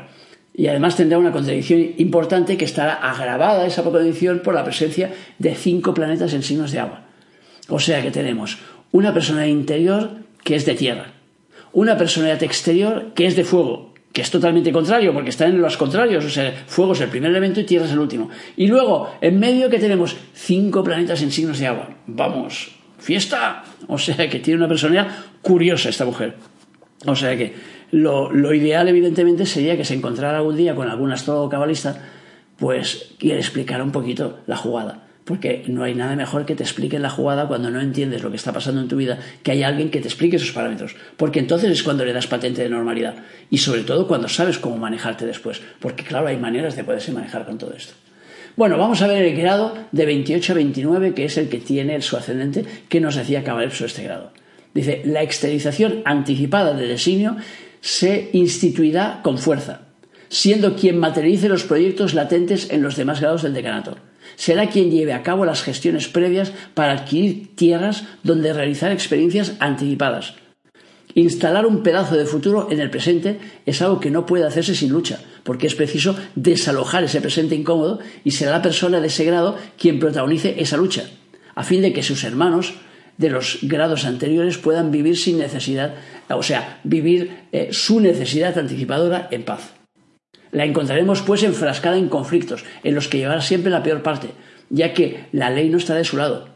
y 0.53 0.67
además 0.67 0.97
tendrá 0.97 1.17
una 1.17 1.31
contradicción 1.31 1.81
importante 1.97 2.57
que 2.57 2.65
estará 2.65 2.95
agravada 2.95 3.67
esa 3.67 3.85
contradicción 3.85 4.41
por 4.41 4.55
la 4.55 4.65
presencia 4.65 5.15
de 5.39 5.55
cinco 5.55 5.95
planetas 5.95 6.35
en 6.35 6.43
signos 6.43 6.73
de 6.73 6.81
agua. 6.81 7.12
O 7.73 7.79
sea 7.79 8.03
que 8.03 8.11
tenemos 8.11 8.59
una 8.93 9.15
personalidad 9.15 9.51
interior 9.51 10.11
que 10.45 10.57
es 10.57 10.67
de 10.67 10.75
tierra, 10.75 11.07
una 11.73 11.97
personalidad 11.97 12.43
exterior 12.43 13.13
que 13.15 13.27
es 13.27 13.35
de 13.35 13.45
fuego, 13.45 13.95
que 14.13 14.21
es 14.21 14.31
totalmente 14.31 14.73
contrario, 14.73 15.15
porque 15.15 15.31
están 15.31 15.53
en 15.53 15.63
los 15.63 15.79
contrarios, 15.79 16.23
o 16.23 16.29
sea, 16.29 16.53
fuego 16.67 16.93
es 16.93 17.01
el 17.01 17.09
primer 17.09 17.31
elemento 17.31 17.61
y 17.61 17.65
tierra 17.65 17.87
es 17.87 17.93
el 17.93 17.99
último. 17.99 18.29
Y 18.59 18.67
luego, 18.67 19.15
en 19.23 19.41
medio 19.41 19.71
que 19.71 19.79
tenemos 19.79 20.15
cinco 20.35 20.85
planetas 20.85 21.23
en 21.23 21.33
signos 21.33 21.59
de 21.61 21.69
agua. 21.69 21.89
Vamos, 22.07 22.73
fiesta. 22.99 23.65
O 23.89 23.97
sea 23.97 24.29
que 24.29 24.41
tiene 24.41 24.59
una 24.59 24.69
personalidad 24.69 25.09
curiosa 25.41 25.89
esta 25.89 26.05
mujer. 26.05 26.37
O 27.07 27.17
sea 27.17 27.35
que 27.39 27.55
lo, 27.91 28.31
lo 28.31 28.53
ideal, 28.53 28.87
evidentemente, 28.87 29.47
sería 29.47 29.79
que 29.79 29.87
se 29.87 29.95
encontrara 29.95 30.37
algún 30.37 30.59
día 30.59 30.75
con 30.75 30.91
algún 30.91 31.11
astrólogo 31.11 31.49
cabalista, 31.49 32.03
pues, 32.59 33.15
y 33.19 33.29
le 33.29 33.39
explicara 33.39 33.83
un 33.83 33.93
poquito 33.93 34.41
la 34.47 34.59
jugada 34.59 35.07
porque 35.25 35.65
no 35.69 35.85
hay 35.85 35.95
nada 35.95 36.17
mejor 36.17 36.47
que 36.47 36.55
te 36.55 36.65
explique 36.65 36.99
la 36.99 37.11
jugada 37.11 37.47
cuando 37.47 37.71
no 37.71 37.81
entiendes 37.81 38.23
lo 38.23 38.31
que 38.31 38.37
está 38.37 38.53
pasando 38.53 38.81
en 38.81 38.89
tu 38.89 38.97
vida, 38.97 39.19
que 39.43 39.53
hay 39.53 39.63
alguien 39.63 39.91
que 39.91 40.01
te 40.01 40.09
explique 40.09 40.37
esos 40.37 40.53
parámetros, 40.53 40.97
porque 41.17 41.39
entonces 41.39 41.71
es 41.71 41.83
cuando 41.83 42.05
le 42.05 42.13
das 42.13 42.27
patente 42.27 42.63
de 42.63 42.69
normalidad 42.69 43.15
y 43.51 43.59
sobre 43.59 43.83
todo 43.83 44.09
cuando 44.09 44.29
sabes 44.29 44.59
cómo 44.59 44.77
manejarte 44.77 45.27
después, 45.27 45.61
porque 45.81 46.03
claro, 46.03 46.27
hay 46.27 46.37
maneras 46.37 46.77
de 46.77 46.85
poderse 46.85 47.13
manejar 47.13 47.47
con 47.47 47.59
todo 47.59 47.73
esto. 47.75 47.95
Bueno, 48.57 48.77
vamos 48.77 49.01
a 49.01 49.07
ver 49.07 49.25
el 49.25 49.37
grado 49.37 49.75
de 49.93 50.05
28 50.05 50.53
a 50.53 50.57
29, 50.57 51.15
que 51.15 51.25
es 51.25 51.39
el 51.39 51.49
que 51.49 51.59
tiene 51.59 52.03
su 52.03 52.17
ascendente, 52.17 52.67
que 52.89 53.01
nos 53.01 53.15
decía 53.15 53.45
Cabalepso 53.45 53.87
este 53.87 54.03
grado. 54.03 54.33
Dice, 54.75 55.03
la 55.05 55.23
exteriorización 55.23 56.03
anticipada 56.05 56.75
del 56.75 56.89
designio 56.89 57.37
se 57.81 58.29
instituirá 58.33 59.21
con 59.23 59.39
fuerza, 59.39 59.83
siendo 60.29 60.77
quien 60.77 60.99
materialice 60.99 61.49
los 61.49 61.65
proyectos 61.65 62.13
latentes 62.13 62.71
en 62.71 62.83
los 62.83 62.97
demás 62.97 63.21
grados 63.21 63.43
del 63.43 63.55
decanato 63.55 63.97
será 64.37 64.69
quien 64.69 64.91
lleve 64.91 65.13
a 65.13 65.23
cabo 65.23 65.45
las 65.45 65.63
gestiones 65.63 66.09
previas 66.09 66.53
para 66.75 66.93
adquirir 66.93 67.55
tierras 67.55 68.05
donde 68.23 68.53
realizar 68.53 68.93
experiencias 68.93 69.55
anticipadas. 69.61 70.35
Instalar 71.15 71.67
un 71.67 71.83
pedazo 71.83 72.17
de 72.17 72.25
futuro 72.25 72.69
en 72.71 72.81
el 72.81 72.91
presente 72.91 73.39
es 73.67 73.83
algo 73.83 74.01
que 74.01 74.11
no 74.11 74.25
puede 74.25 74.47
hacerse 74.47 74.75
sin 74.75 74.91
lucha, 74.91 75.21
porque 75.43 75.67
es 75.67 75.75
preciso 75.75 76.17
desalojar 76.35 77.05
ese 77.05 77.21
presente 77.21 77.55
incómodo 77.55 77.99
y 78.25 78.31
será 78.31 78.53
la 78.53 78.63
persona 78.63 79.01
de 79.01 79.09
ese 79.09 79.25
grado 79.25 79.59
quien 79.79 79.99
protagonice 79.99 80.55
esa 80.59 80.79
lucha, 80.79 81.05
a 81.55 81.65
fin 81.65 81.83
de 81.83 81.93
que 81.93 82.03
sus 82.03 82.25
hermanos 82.25 82.75
de 83.19 83.29
los 83.29 83.59
grados 83.63 84.07
anteriores 84.07 84.57
puedan 84.57 84.91
vivir 84.91 85.19
sin 85.19 85.39
necesidad, 85.39 85.95
o 86.31 86.43
sea, 86.43 86.81
vivir 86.83 87.31
eh, 87.53 87.69
su 87.73 88.01
necesidad 88.01 88.57
anticipadora 88.57 89.29
en 89.31 89.45
paz. 89.45 89.82
La 90.53 90.65
encontraremos 90.65 91.23
pues 91.23 91.43
enfrascada 91.43 91.97
en 91.97 92.09
conflictos, 92.09 92.65
en 92.85 92.95
los 92.95 93.09
que 93.09 93.19
llevará 93.19 93.41
siempre 93.41 93.73
la 93.73 93.83
peor 93.83 94.03
parte, 94.03 94.29
ya 94.71 94.93
que 94.93 95.25
la 95.33 95.51
ley 95.51 95.71
no 95.71 95.79
está 95.79 95.95
de 95.95 96.05
su 96.05 96.17
lado. 96.17 96.49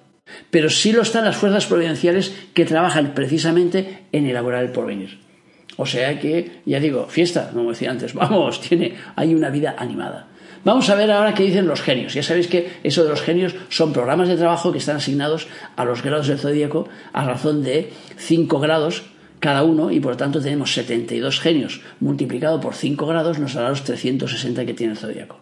Pero 0.51 0.71
sí 0.71 0.93
lo 0.93 1.03
están 1.03 1.25
las 1.25 1.37
fuerzas 1.37 1.67
providenciales 1.67 2.33
que 2.55 2.65
trabajan 2.65 3.15
precisamente 3.15 4.05
en 4.13 4.27
elaborar 4.27 4.63
el 4.63 4.71
porvenir. 4.71 5.19
O 5.79 5.87
sea 5.87 6.19
que, 6.21 6.61
ya 6.65 6.79
digo, 6.79 7.07
fiesta, 7.09 7.51
como 7.53 7.71
decía 7.71 7.91
antes, 7.91 8.15
vamos, 8.15 8.61
tiene, 8.61 8.95
hay 9.17 9.35
una 9.35 9.51
vida 9.51 9.75
animada. 9.79 10.29
Vamos 10.65 10.91
a 10.91 10.95
ver 10.97 11.11
ahora 11.11 11.33
qué 11.33 11.45
dicen 11.45 11.67
los 11.67 11.81
genios. 11.81 12.13
Ya 12.13 12.23
sabéis 12.23 12.49
que 12.49 12.79
eso 12.83 13.05
de 13.05 13.11
los 13.11 13.23
genios 13.23 13.55
son 13.69 13.93
programas 13.93 14.29
de 14.29 14.37
trabajo 14.37 14.73
que 14.73 14.79
están 14.79 14.97
asignados 14.97 15.47
a 15.77 15.85
los 15.85 16.03
grados 16.03 16.27
del 16.27 16.39
zodíaco 16.39 16.89
a 17.13 17.25
razón 17.25 17.63
de 17.63 17.93
cinco 18.17 18.59
grados 18.59 19.05
cada 19.40 19.62
uno 19.62 19.90
y 19.90 20.01
por 20.01 20.12
lo 20.12 20.16
tanto 20.16 20.40
tenemos 20.40 20.72
72 20.72 21.40
genios 21.40 21.81
multiplicado 22.01 22.61
por 22.61 22.75
5 22.75 23.07
grados 23.07 23.38
nos 23.38 23.55
dará 23.55 23.70
los 23.70 23.85
360 23.85 24.64
que 24.66 24.75
tiene 24.75 24.92
el 24.92 24.99
zodíaco. 24.99 25.38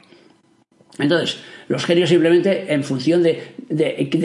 Entonces, 0.98 1.38
los 1.66 1.85
genios 1.85 2.11
simplemente 2.11 2.72
en 2.72 2.85
función 2.85 3.22
de, 3.22 3.54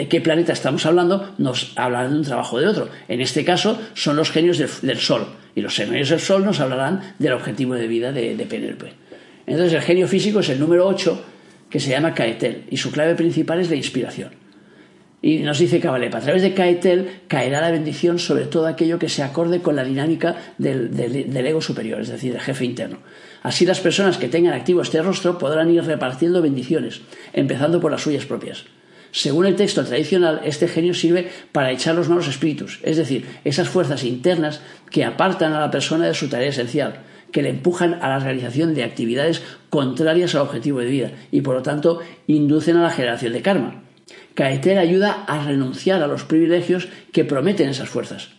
qué 0.10 0.22
planeta 0.22 0.54
estamos 0.54 0.86
hablando 0.86 1.34
nos 1.40 1.74
hablarán 1.76 2.12
de 2.12 2.20
un 2.20 2.26
trabajo 2.26 2.60
de 2.60 2.68
otro. 2.68 2.90
En 3.08 3.22
este 3.22 3.44
caso 3.44 3.80
son 3.96 4.16
los 4.16 4.30
genios 4.30 4.58
del, 4.58 4.98
Sol 4.98 5.28
y 5.56 5.62
los 5.62 5.76
genios 5.76 6.10
del 6.10 6.20
Sol 6.20 6.46
nos 6.46 6.60
hablarán 6.60 7.16
del 7.18 7.34
objetivo 7.34 7.74
de 7.74 7.88
vida 7.88 8.12
de, 8.12 8.36
de 8.36 8.46
Penélope. 8.46 8.94
Entonces 9.48 9.74
el 9.74 9.82
genio 9.82 10.08
físico 10.08 10.42
es 10.42 10.50
el 10.50 10.60
número 10.60 10.88
8 10.88 11.26
que 11.72 11.80
se 11.80 11.90
llama 11.90 12.14
Caetel 12.14 12.66
y 12.70 12.78
su 12.78 12.92
clave 12.92 13.16
principal 13.16 13.60
es 13.60 13.70
la 13.70 13.76
inspiración. 13.76 14.39
Y 15.22 15.40
nos 15.40 15.60
dice 15.60 15.82
Cabalepa, 15.82 16.20
a 16.20 16.22
través 16.22 16.42
de 16.42 16.54
Caetel 16.54 17.22
caerá 17.28 17.60
la 17.60 17.72
bendición 17.72 18.20
sobre 18.20 18.46
todo 18.46 18.68
aquello 18.68 19.00
que 19.00 19.10
se 19.10 19.22
acorde 19.22 19.62
con 19.62 19.76
la 19.76 19.84
dinámica 19.84 20.54
del, 20.58 20.92
ego 21.36 21.62
superior, 21.62 22.00
es 22.00 22.08
decir, 22.08 22.32
del 22.32 22.42
jefe 22.42 22.64
interno. 22.64 23.00
Así 23.44 23.66
las 23.66 23.82
personas 23.82 24.18
que 24.18 24.30
tengan 24.30 24.54
activo 24.54 24.82
este 24.82 25.02
rostro 25.02 25.38
podrán 25.38 25.72
ir 25.72 25.84
repartiendo 25.84 26.42
bendiciones, 26.42 27.02
empezando 27.34 27.82
por 27.82 27.92
las 27.92 28.02
suyas 28.02 28.26
propias. 28.26 28.66
Según 29.12 29.46
el 29.46 29.56
texto 29.56 29.84
tradicional, 29.84 30.42
este 30.46 30.68
genio 30.68 30.94
sirve 30.94 31.30
para 31.52 31.72
echar 31.72 31.96
los 31.96 32.08
malos 32.08 32.28
espíritus, 32.28 32.80
es 32.84 32.96
decir, 32.96 33.26
esas 33.44 33.68
fuerzas 33.68 34.04
internas 34.04 34.62
que 34.92 35.04
apartan 35.04 35.52
a 35.52 35.60
la 35.60 35.72
persona 35.72 36.08
de 36.08 36.14
su 36.14 36.30
tarea 36.30 36.50
esencial, 36.50 37.02
que 37.32 37.42
le 37.42 37.50
empujan 37.50 37.96
a 37.96 38.10
la 38.10 38.20
realización 38.20 38.74
de 38.74 38.84
actividades 38.84 39.42
contrarias 39.70 40.36
al 40.36 40.42
objetivo 40.42 40.80
de 40.80 40.86
vida 40.86 41.12
y 41.32 41.42
por 41.42 41.56
lo 41.56 41.62
tanto 41.62 42.00
inducen 42.28 42.78
a 42.78 42.84
la 42.84 42.92
generación 42.92 43.34
de 43.34 43.42
karma. 43.42 43.84
Caetel 44.34 44.78
ayuda 44.78 45.24
a 45.28 45.44
renunciar 45.44 46.02
a 46.02 46.08
los 46.08 46.24
privilegios 46.24 46.88
que 47.12 47.26
prometen 47.26 47.70
esas 47.70 47.90
fuerzas. 47.90 48.30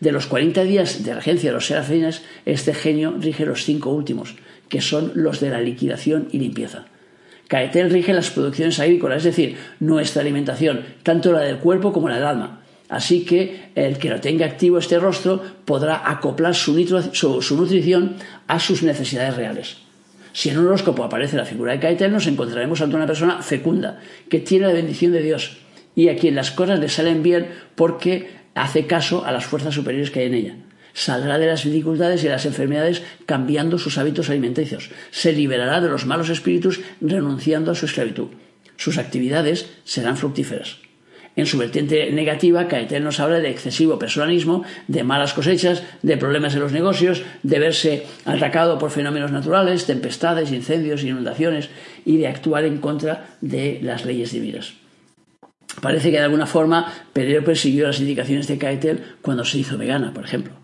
De 0.00 0.12
los 0.12 0.26
40 0.26 0.64
días 0.64 1.04
de 1.04 1.14
regencia 1.14 1.50
de 1.50 1.54
los 1.54 1.66
serafines, 1.66 2.22
este 2.44 2.74
genio 2.74 3.14
rige 3.18 3.46
los 3.46 3.64
cinco 3.64 3.90
últimos, 3.90 4.34
que 4.68 4.80
son 4.80 5.12
los 5.14 5.40
de 5.40 5.50
la 5.50 5.60
liquidación 5.60 6.28
y 6.32 6.38
limpieza. 6.38 6.86
Caetel 7.48 7.90
rige 7.90 8.12
las 8.12 8.30
producciones 8.30 8.80
agrícolas, 8.80 9.18
es 9.18 9.24
decir, 9.24 9.56
nuestra 9.78 10.22
alimentación, 10.22 10.84
tanto 11.02 11.32
la 11.32 11.40
del 11.40 11.58
cuerpo 11.58 11.92
como 11.92 12.08
la 12.08 12.16
del 12.16 12.24
alma. 12.24 12.62
Así 12.88 13.24
que 13.24 13.70
el 13.74 13.98
que 13.98 14.10
lo 14.10 14.20
tenga 14.20 14.46
activo 14.46 14.78
este 14.78 14.98
rostro 14.98 15.42
podrá 15.64 16.08
acoplar 16.08 16.54
su 16.54 16.72
nutrición 16.74 18.16
a 18.46 18.60
sus 18.60 18.82
necesidades 18.82 19.36
reales. 19.36 19.85
Si 20.36 20.50
en 20.50 20.58
un 20.58 20.66
horóscopo 20.66 21.02
aparece 21.02 21.38
la 21.38 21.46
figura 21.46 21.72
de 21.72 21.80
Caetel, 21.80 22.12
nos 22.12 22.26
encontraremos 22.26 22.82
ante 22.82 22.94
una 22.94 23.06
persona 23.06 23.40
fecunda, 23.40 24.00
que 24.28 24.38
tiene 24.38 24.66
la 24.66 24.74
bendición 24.74 25.12
de 25.12 25.22
Dios 25.22 25.56
y 25.94 26.10
a 26.10 26.16
quien 26.16 26.34
las 26.34 26.50
cosas 26.50 26.78
le 26.78 26.90
salen 26.90 27.22
bien 27.22 27.48
porque 27.74 28.28
hace 28.54 28.86
caso 28.86 29.24
a 29.24 29.32
las 29.32 29.46
fuerzas 29.46 29.74
superiores 29.74 30.10
que 30.10 30.20
hay 30.20 30.26
en 30.26 30.34
ella. 30.34 30.56
Saldrá 30.92 31.38
de 31.38 31.46
las 31.46 31.64
dificultades 31.64 32.20
y 32.20 32.26
de 32.26 32.32
las 32.32 32.44
enfermedades 32.44 33.02
cambiando 33.24 33.78
sus 33.78 33.96
hábitos 33.96 34.28
alimenticios. 34.28 34.90
Se 35.10 35.32
liberará 35.32 35.80
de 35.80 35.88
los 35.88 36.04
malos 36.04 36.28
espíritus 36.28 36.82
renunciando 37.00 37.70
a 37.70 37.74
su 37.74 37.86
esclavitud. 37.86 38.28
Sus 38.76 38.98
actividades 38.98 39.70
serán 39.84 40.18
fructíferas. 40.18 40.85
En 41.36 41.44
su 41.44 41.58
vertiente 41.58 42.10
negativa, 42.12 42.66
Caetel 42.66 43.04
nos 43.04 43.20
habla 43.20 43.40
de 43.40 43.50
excesivo 43.50 43.98
personalismo, 43.98 44.64
de 44.88 45.04
malas 45.04 45.34
cosechas, 45.34 45.82
de 46.02 46.16
problemas 46.16 46.54
en 46.54 46.60
los 46.60 46.72
negocios, 46.72 47.22
de 47.42 47.58
verse 47.58 48.06
atacado 48.24 48.78
por 48.78 48.90
fenómenos 48.90 49.30
naturales, 49.30 49.84
tempestades, 49.84 50.50
incendios, 50.50 51.04
inundaciones 51.04 51.68
y 52.06 52.16
de 52.16 52.28
actuar 52.28 52.64
en 52.64 52.78
contra 52.78 53.26
de 53.42 53.78
las 53.82 54.06
leyes 54.06 54.32
divinas. 54.32 54.72
Parece 55.82 56.10
que 56.10 56.16
de 56.16 56.24
alguna 56.24 56.46
forma 56.46 56.90
Pedro 57.12 57.44
persiguió 57.44 57.86
las 57.86 58.00
indicaciones 58.00 58.48
de 58.48 58.56
Caetel 58.56 59.02
cuando 59.20 59.44
se 59.44 59.58
hizo 59.58 59.76
vegana, 59.76 60.14
por 60.14 60.24
ejemplo. 60.24 60.54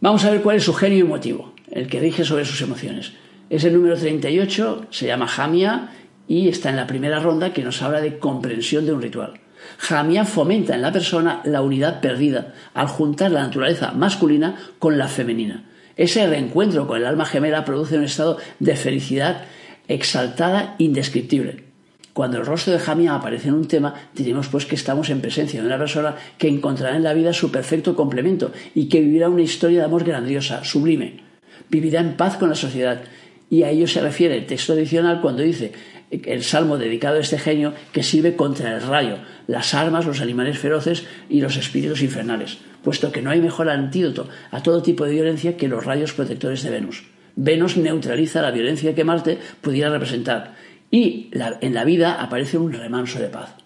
Vamos 0.00 0.24
a 0.24 0.30
ver 0.30 0.40
cuál 0.40 0.56
es 0.56 0.64
su 0.64 0.72
genio 0.72 1.04
emotivo, 1.04 1.52
el 1.70 1.88
que 1.88 2.00
rige 2.00 2.24
sobre 2.24 2.46
sus 2.46 2.62
emociones. 2.62 3.12
Es 3.50 3.64
el 3.64 3.74
número 3.74 3.96
38, 3.96 4.86
se 4.90 5.06
llama 5.06 5.28
Jamia 5.28 5.90
y 6.28 6.48
está 6.48 6.70
en 6.70 6.76
la 6.76 6.86
primera 6.86 7.20
ronda 7.20 7.52
que 7.52 7.62
nos 7.62 7.82
habla 7.82 8.00
de 8.00 8.18
comprensión 8.18 8.86
de 8.86 8.92
un 8.92 9.02
ritual. 9.02 9.40
Jamia 9.78 10.24
fomenta 10.24 10.74
en 10.74 10.82
la 10.82 10.92
persona 10.92 11.40
la 11.44 11.62
unidad 11.62 12.00
perdida 12.00 12.54
al 12.74 12.88
juntar 12.88 13.30
la 13.30 13.42
naturaleza 13.42 13.92
masculina 13.92 14.56
con 14.78 14.98
la 14.98 15.08
femenina. 15.08 15.64
Ese 15.96 16.26
reencuentro 16.26 16.86
con 16.86 16.98
el 16.98 17.06
alma 17.06 17.24
gemela 17.24 17.64
produce 17.64 17.96
un 17.96 18.04
estado 18.04 18.38
de 18.58 18.76
felicidad 18.76 19.44
exaltada 19.88 20.74
indescriptible. 20.78 21.64
Cuando 22.12 22.38
el 22.38 22.46
rostro 22.46 22.72
de 22.72 22.78
Jamia 22.78 23.14
aparece 23.14 23.48
en 23.48 23.54
un 23.54 23.68
tema, 23.68 23.94
diremos 24.14 24.48
pues 24.48 24.64
que 24.64 24.74
estamos 24.74 25.10
en 25.10 25.20
presencia 25.20 25.60
de 25.60 25.66
una 25.66 25.78
persona 25.78 26.16
que 26.38 26.48
encontrará 26.48 26.96
en 26.96 27.02
la 27.02 27.12
vida 27.12 27.34
su 27.34 27.50
perfecto 27.50 27.94
complemento 27.94 28.52
y 28.74 28.88
que 28.88 29.00
vivirá 29.00 29.28
una 29.28 29.42
historia 29.42 29.80
de 29.80 29.84
amor 29.84 30.02
grandiosa, 30.02 30.64
sublime. 30.64 31.20
Vivirá 31.68 32.00
en 32.00 32.16
paz 32.16 32.38
con 32.38 32.48
la 32.48 32.54
sociedad. 32.54 33.02
Y 33.50 33.62
a 33.62 33.70
ello 33.70 33.86
se 33.86 34.00
refiere 34.00 34.36
el 34.36 34.46
texto 34.46 34.72
adicional 34.72 35.20
cuando 35.20 35.42
dice 35.42 35.72
el 36.10 36.44
salmo 36.44 36.78
dedicado 36.78 37.16
a 37.16 37.20
este 37.20 37.38
genio 37.38 37.74
que 37.92 38.02
sirve 38.02 38.36
contra 38.36 38.74
el 38.74 38.82
rayo, 38.82 39.18
las 39.46 39.74
armas, 39.74 40.06
los 40.06 40.20
animales 40.20 40.58
feroces 40.58 41.04
y 41.28 41.40
los 41.40 41.56
espíritus 41.56 42.02
infernales, 42.02 42.58
puesto 42.82 43.12
que 43.12 43.22
no 43.22 43.30
hay 43.30 43.40
mejor 43.40 43.68
antídoto 43.68 44.28
a 44.50 44.62
todo 44.62 44.82
tipo 44.82 45.04
de 45.04 45.12
violencia 45.12 45.56
que 45.56 45.68
los 45.68 45.84
rayos 45.84 46.12
protectores 46.12 46.62
de 46.62 46.70
Venus. 46.70 47.04
Venus 47.34 47.76
neutraliza 47.76 48.42
la 48.42 48.50
violencia 48.50 48.94
que 48.94 49.04
Marte 49.04 49.38
pudiera 49.60 49.90
representar 49.90 50.54
y 50.90 51.30
en 51.32 51.74
la 51.74 51.84
vida 51.84 52.14
aparece 52.22 52.58
un 52.58 52.72
remanso 52.72 53.18
de 53.18 53.28
paz. 53.28 53.56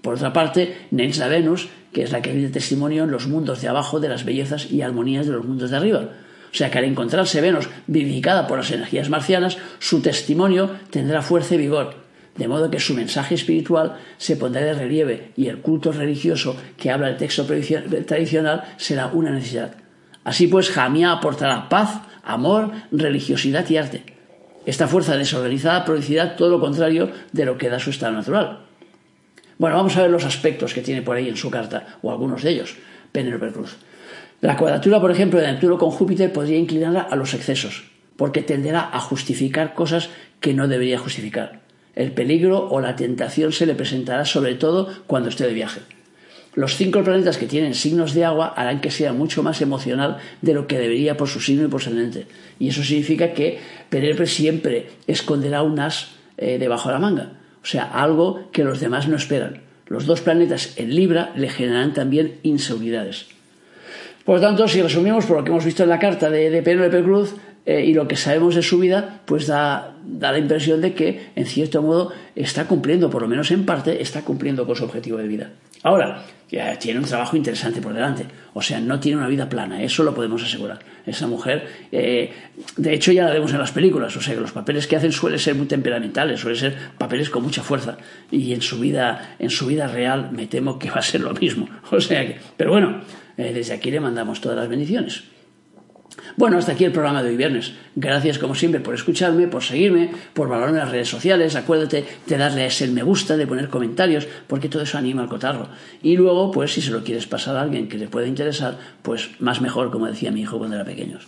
Por 0.00 0.14
otra 0.14 0.32
parte, 0.32 0.76
Nens 0.90 1.18
la 1.18 1.28
Venus, 1.28 1.68
que 1.92 2.02
es 2.02 2.12
la 2.12 2.22
que 2.22 2.32
rinde 2.32 2.50
testimonio 2.50 3.04
en 3.04 3.10
los 3.10 3.26
mundos 3.26 3.60
de 3.60 3.68
abajo 3.68 4.00
de 4.00 4.08
las 4.08 4.24
bellezas 4.24 4.70
y 4.70 4.82
armonías 4.82 5.26
de 5.26 5.32
los 5.32 5.44
mundos 5.44 5.70
de 5.70 5.76
arriba. 5.76 6.08
O 6.52 6.56
sea 6.56 6.70
que 6.70 6.78
al 6.78 6.84
encontrarse 6.84 7.40
Venus 7.40 7.68
vivificada 7.86 8.46
por 8.46 8.58
las 8.58 8.70
energías 8.70 9.10
marcianas, 9.10 9.58
su 9.78 10.00
testimonio 10.00 10.70
tendrá 10.90 11.22
fuerza 11.22 11.54
y 11.54 11.58
vigor, 11.58 11.94
de 12.36 12.48
modo 12.48 12.70
que 12.70 12.80
su 12.80 12.94
mensaje 12.94 13.34
espiritual 13.34 13.98
se 14.16 14.36
pondrá 14.36 14.62
de 14.62 14.74
relieve 14.74 15.32
y 15.36 15.48
el 15.48 15.58
culto 15.58 15.92
religioso 15.92 16.56
que 16.76 16.90
habla 16.90 17.10
el 17.10 17.16
texto 17.16 17.44
tradicional 17.44 18.64
será 18.76 19.08
una 19.08 19.30
necesidad. 19.30 19.74
Así 20.24 20.46
pues, 20.46 20.70
Jamia 20.70 21.12
aportará 21.12 21.68
paz, 21.68 22.00
amor, 22.22 22.70
religiosidad 22.92 23.68
y 23.68 23.76
arte. 23.76 24.02
Esta 24.66 24.86
fuerza 24.86 25.16
desorganizada 25.16 25.84
producirá 25.84 26.36
todo 26.36 26.50
lo 26.50 26.60
contrario 26.60 27.10
de 27.32 27.44
lo 27.44 27.56
que 27.56 27.70
da 27.70 27.78
su 27.78 27.90
estado 27.90 28.12
natural. 28.12 28.66
Bueno, 29.56 29.76
vamos 29.76 29.96
a 29.96 30.02
ver 30.02 30.10
los 30.10 30.24
aspectos 30.24 30.74
que 30.74 30.82
tiene 30.82 31.02
por 31.02 31.16
ahí 31.16 31.28
en 31.28 31.36
su 31.36 31.50
carta, 31.50 31.98
o 32.02 32.12
algunos 32.12 32.42
de 32.42 32.50
ellos, 32.50 32.76
Penélope 33.10 33.50
Cruz. 33.50 33.76
La 34.40 34.56
cuadratura, 34.56 35.00
por 35.00 35.10
ejemplo, 35.10 35.40
de 35.40 35.48
Neptuno 35.48 35.78
con 35.78 35.90
Júpiter 35.90 36.32
podría 36.32 36.58
inclinarla 36.58 37.00
a 37.00 37.16
los 37.16 37.34
excesos, 37.34 37.90
porque 38.16 38.40
tenderá 38.40 38.88
a 38.92 39.00
justificar 39.00 39.74
cosas 39.74 40.10
que 40.38 40.54
no 40.54 40.68
debería 40.68 41.00
justificar. 41.00 41.60
El 41.96 42.12
peligro 42.12 42.68
o 42.70 42.80
la 42.80 42.94
tentación 42.94 43.50
se 43.50 43.66
le 43.66 43.74
presentará 43.74 44.24
sobre 44.24 44.54
todo 44.54 44.88
cuando 45.08 45.28
esté 45.28 45.44
de 45.44 45.54
viaje. 45.54 45.80
Los 46.54 46.76
cinco 46.76 47.02
planetas 47.02 47.36
que 47.36 47.46
tienen 47.46 47.74
signos 47.74 48.14
de 48.14 48.24
agua 48.24 48.54
harán 48.56 48.80
que 48.80 48.92
sea 48.92 49.12
mucho 49.12 49.42
más 49.42 49.60
emocional 49.60 50.18
de 50.40 50.54
lo 50.54 50.68
que 50.68 50.78
debería 50.78 51.16
por 51.16 51.26
su 51.26 51.40
signo 51.40 51.64
y 51.64 51.68
por 51.68 51.82
su 51.82 51.88
ascendente. 51.88 52.26
Y 52.60 52.68
eso 52.68 52.84
significa 52.84 53.32
que 53.32 53.58
Penélope 53.90 54.26
siempre 54.26 54.90
esconderá 55.08 55.62
un 55.62 55.80
as 55.80 56.10
eh, 56.36 56.58
debajo 56.58 56.90
de 56.90 56.94
la 56.94 57.00
manga. 57.00 57.32
O 57.60 57.66
sea, 57.66 57.84
algo 57.84 58.50
que 58.52 58.62
los 58.62 58.78
demás 58.78 59.08
no 59.08 59.16
esperan. 59.16 59.62
Los 59.88 60.06
dos 60.06 60.20
planetas 60.20 60.74
en 60.76 60.94
Libra 60.94 61.32
le 61.34 61.48
generarán 61.48 61.92
también 61.92 62.38
inseguridades. 62.44 63.37
Por 64.28 64.34
lo 64.34 64.42
tanto, 64.42 64.68
si 64.68 64.82
resumimos 64.82 65.24
por 65.24 65.38
lo 65.38 65.42
que 65.42 65.48
hemos 65.48 65.64
visto 65.64 65.84
en 65.84 65.88
la 65.88 65.98
carta 65.98 66.28
de, 66.28 66.50
de 66.50 66.60
Penélope 66.60 67.02
Cruz 67.02 67.34
eh, 67.64 67.82
y 67.82 67.94
lo 67.94 68.06
que 68.06 68.14
sabemos 68.14 68.56
de 68.56 68.60
su 68.60 68.78
vida, 68.78 69.22
pues 69.24 69.46
da, 69.46 69.96
da, 70.08 70.32
la 70.32 70.38
impresión 70.38 70.80
de 70.80 70.94
que, 70.94 71.30
en 71.36 71.46
cierto 71.46 71.82
modo, 71.82 72.12
está 72.34 72.66
cumpliendo, 72.66 73.10
por 73.10 73.22
lo 73.22 73.28
menos 73.28 73.50
en 73.50 73.64
parte, 73.64 74.02
está 74.02 74.22
cumpliendo 74.22 74.66
con 74.66 74.76
su 74.76 74.84
objetivo 74.84 75.18
de 75.18 75.28
vida. 75.28 75.50
Ahora, 75.82 76.24
ya 76.50 76.78
tiene 76.78 76.98
un 76.98 77.04
trabajo 77.04 77.36
interesante 77.36 77.80
por 77.80 77.92
delante. 77.94 78.24
O 78.54 78.62
sea, 78.62 78.80
no 78.80 78.98
tiene 78.98 79.18
una 79.18 79.28
vida 79.28 79.48
plana, 79.48 79.82
eso 79.82 80.02
lo 80.02 80.14
podemos 80.14 80.42
asegurar. 80.42 80.78
Esa 81.06 81.26
mujer, 81.26 81.68
eh, 81.92 82.32
de 82.76 82.94
hecho, 82.94 83.12
ya 83.12 83.24
la 83.24 83.32
vemos 83.32 83.52
en 83.52 83.58
las 83.58 83.70
películas. 83.70 84.16
O 84.16 84.20
sea, 84.20 84.34
que 84.34 84.40
los 84.40 84.52
papeles 84.52 84.86
que 84.86 84.96
hacen 84.96 85.12
suelen 85.12 85.38
ser 85.38 85.54
muy 85.54 85.66
temperamentales, 85.66 86.40
suelen 86.40 86.58
ser 86.58 86.76
papeles 86.96 87.30
con 87.30 87.42
mucha 87.42 87.62
fuerza. 87.62 87.98
Y 88.30 88.52
en 88.54 88.62
su 88.62 88.80
vida, 88.80 89.36
en 89.38 89.50
su 89.50 89.66
vida 89.66 89.86
real, 89.86 90.30
me 90.32 90.46
temo 90.46 90.78
que 90.78 90.90
va 90.90 90.96
a 90.96 91.02
ser 91.02 91.20
lo 91.20 91.32
mismo. 91.34 91.68
O 91.90 92.00
sea 92.00 92.26
que, 92.26 92.36
pero 92.56 92.70
bueno, 92.70 93.00
eh, 93.36 93.52
desde 93.52 93.74
aquí 93.74 93.90
le 93.90 94.00
mandamos 94.00 94.40
todas 94.40 94.58
las 94.58 94.68
bendiciones. 94.68 95.24
Bueno, 96.36 96.58
hasta 96.58 96.72
aquí 96.72 96.84
el 96.84 96.92
programa 96.92 97.22
de 97.22 97.30
hoy 97.30 97.36
viernes. 97.36 97.72
Gracias 97.96 98.38
como 98.38 98.54
siempre 98.54 98.80
por 98.80 98.94
escucharme, 98.94 99.48
por 99.48 99.62
seguirme, 99.62 100.10
por 100.34 100.48
valorarme 100.48 100.78
en 100.78 100.84
las 100.84 100.92
redes 100.92 101.08
sociales. 101.08 101.56
Acuérdate 101.56 102.04
de 102.26 102.36
darle 102.36 102.66
ese 102.66 102.88
me 102.88 103.02
gusta, 103.02 103.36
de 103.36 103.46
poner 103.46 103.68
comentarios, 103.68 104.26
porque 104.46 104.68
todo 104.68 104.82
eso 104.82 104.98
anima 104.98 105.22
al 105.22 105.28
cotarro. 105.28 105.68
Y 106.02 106.16
luego, 106.16 106.50
pues 106.50 106.72
si 106.72 106.82
se 106.82 106.90
lo 106.90 107.02
quieres 107.02 107.26
pasar 107.26 107.56
a 107.56 107.62
alguien 107.62 107.88
que 107.88 107.98
le 107.98 108.08
pueda 108.08 108.26
interesar, 108.26 108.78
pues 109.02 109.30
más 109.40 109.60
mejor, 109.60 109.90
como 109.90 110.06
decía 110.06 110.30
mi 110.30 110.42
hijo 110.42 110.58
cuando 110.58 110.76
era 110.76 110.84
pequeño. 110.84 111.18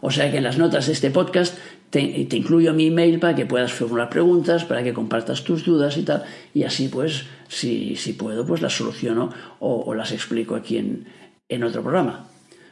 O 0.00 0.10
sea 0.10 0.30
que 0.30 0.38
en 0.38 0.44
las 0.44 0.58
notas 0.58 0.86
de 0.86 0.92
este 0.92 1.10
podcast 1.10 1.58
te, 1.90 2.00
incluyo 2.00 2.72
mi 2.72 2.86
email 2.86 3.18
para 3.18 3.34
que 3.34 3.46
puedas 3.46 3.72
formular 3.72 4.10
preguntas, 4.10 4.64
para 4.64 4.82
que 4.82 4.92
compartas 4.92 5.42
tus 5.44 5.64
dudas 5.64 5.96
y 5.96 6.02
tal. 6.02 6.24
Y 6.54 6.62
así, 6.64 6.88
pues, 6.88 7.24
si, 7.48 7.96
si 7.96 8.12
puedo, 8.12 8.46
pues 8.46 8.62
las 8.62 8.76
soluciono 8.76 9.30
o, 9.58 9.82
o 9.86 9.94
las 9.94 10.12
explico 10.12 10.54
aquí 10.54 10.78
en, 10.78 11.06
en 11.48 11.64
otro 11.64 11.82
programa. 11.82 12.27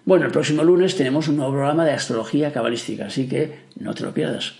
Bueno, 0.06 0.26
el 0.26 0.30
próximo 0.30 0.62
lunes 0.62 0.96
tenemos 0.96 1.26
un 1.26 1.36
nuevo 1.36 1.50
programa 1.50 1.84
de 1.84 1.90
astrología 1.90 2.52
cabalística, 2.52 3.06
así 3.06 3.28
que 3.28 3.58
no 3.74 3.92
te 3.92 4.04
lo 4.04 4.14
pierdas. 4.14 4.54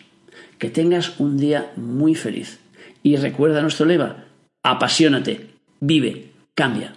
Que 0.59 0.71
tengas 0.71 1.21
un 1.21 1.37
día 1.39 1.71
muy 1.77 2.17
feliz. 2.17 2.59
Y 3.05 3.15
recuerda 3.15 3.63
nuestro 3.63 3.87
lema, 3.87 4.25
apasionate, 4.65 5.51
vive, 5.79 6.33
cambia. 6.57 6.97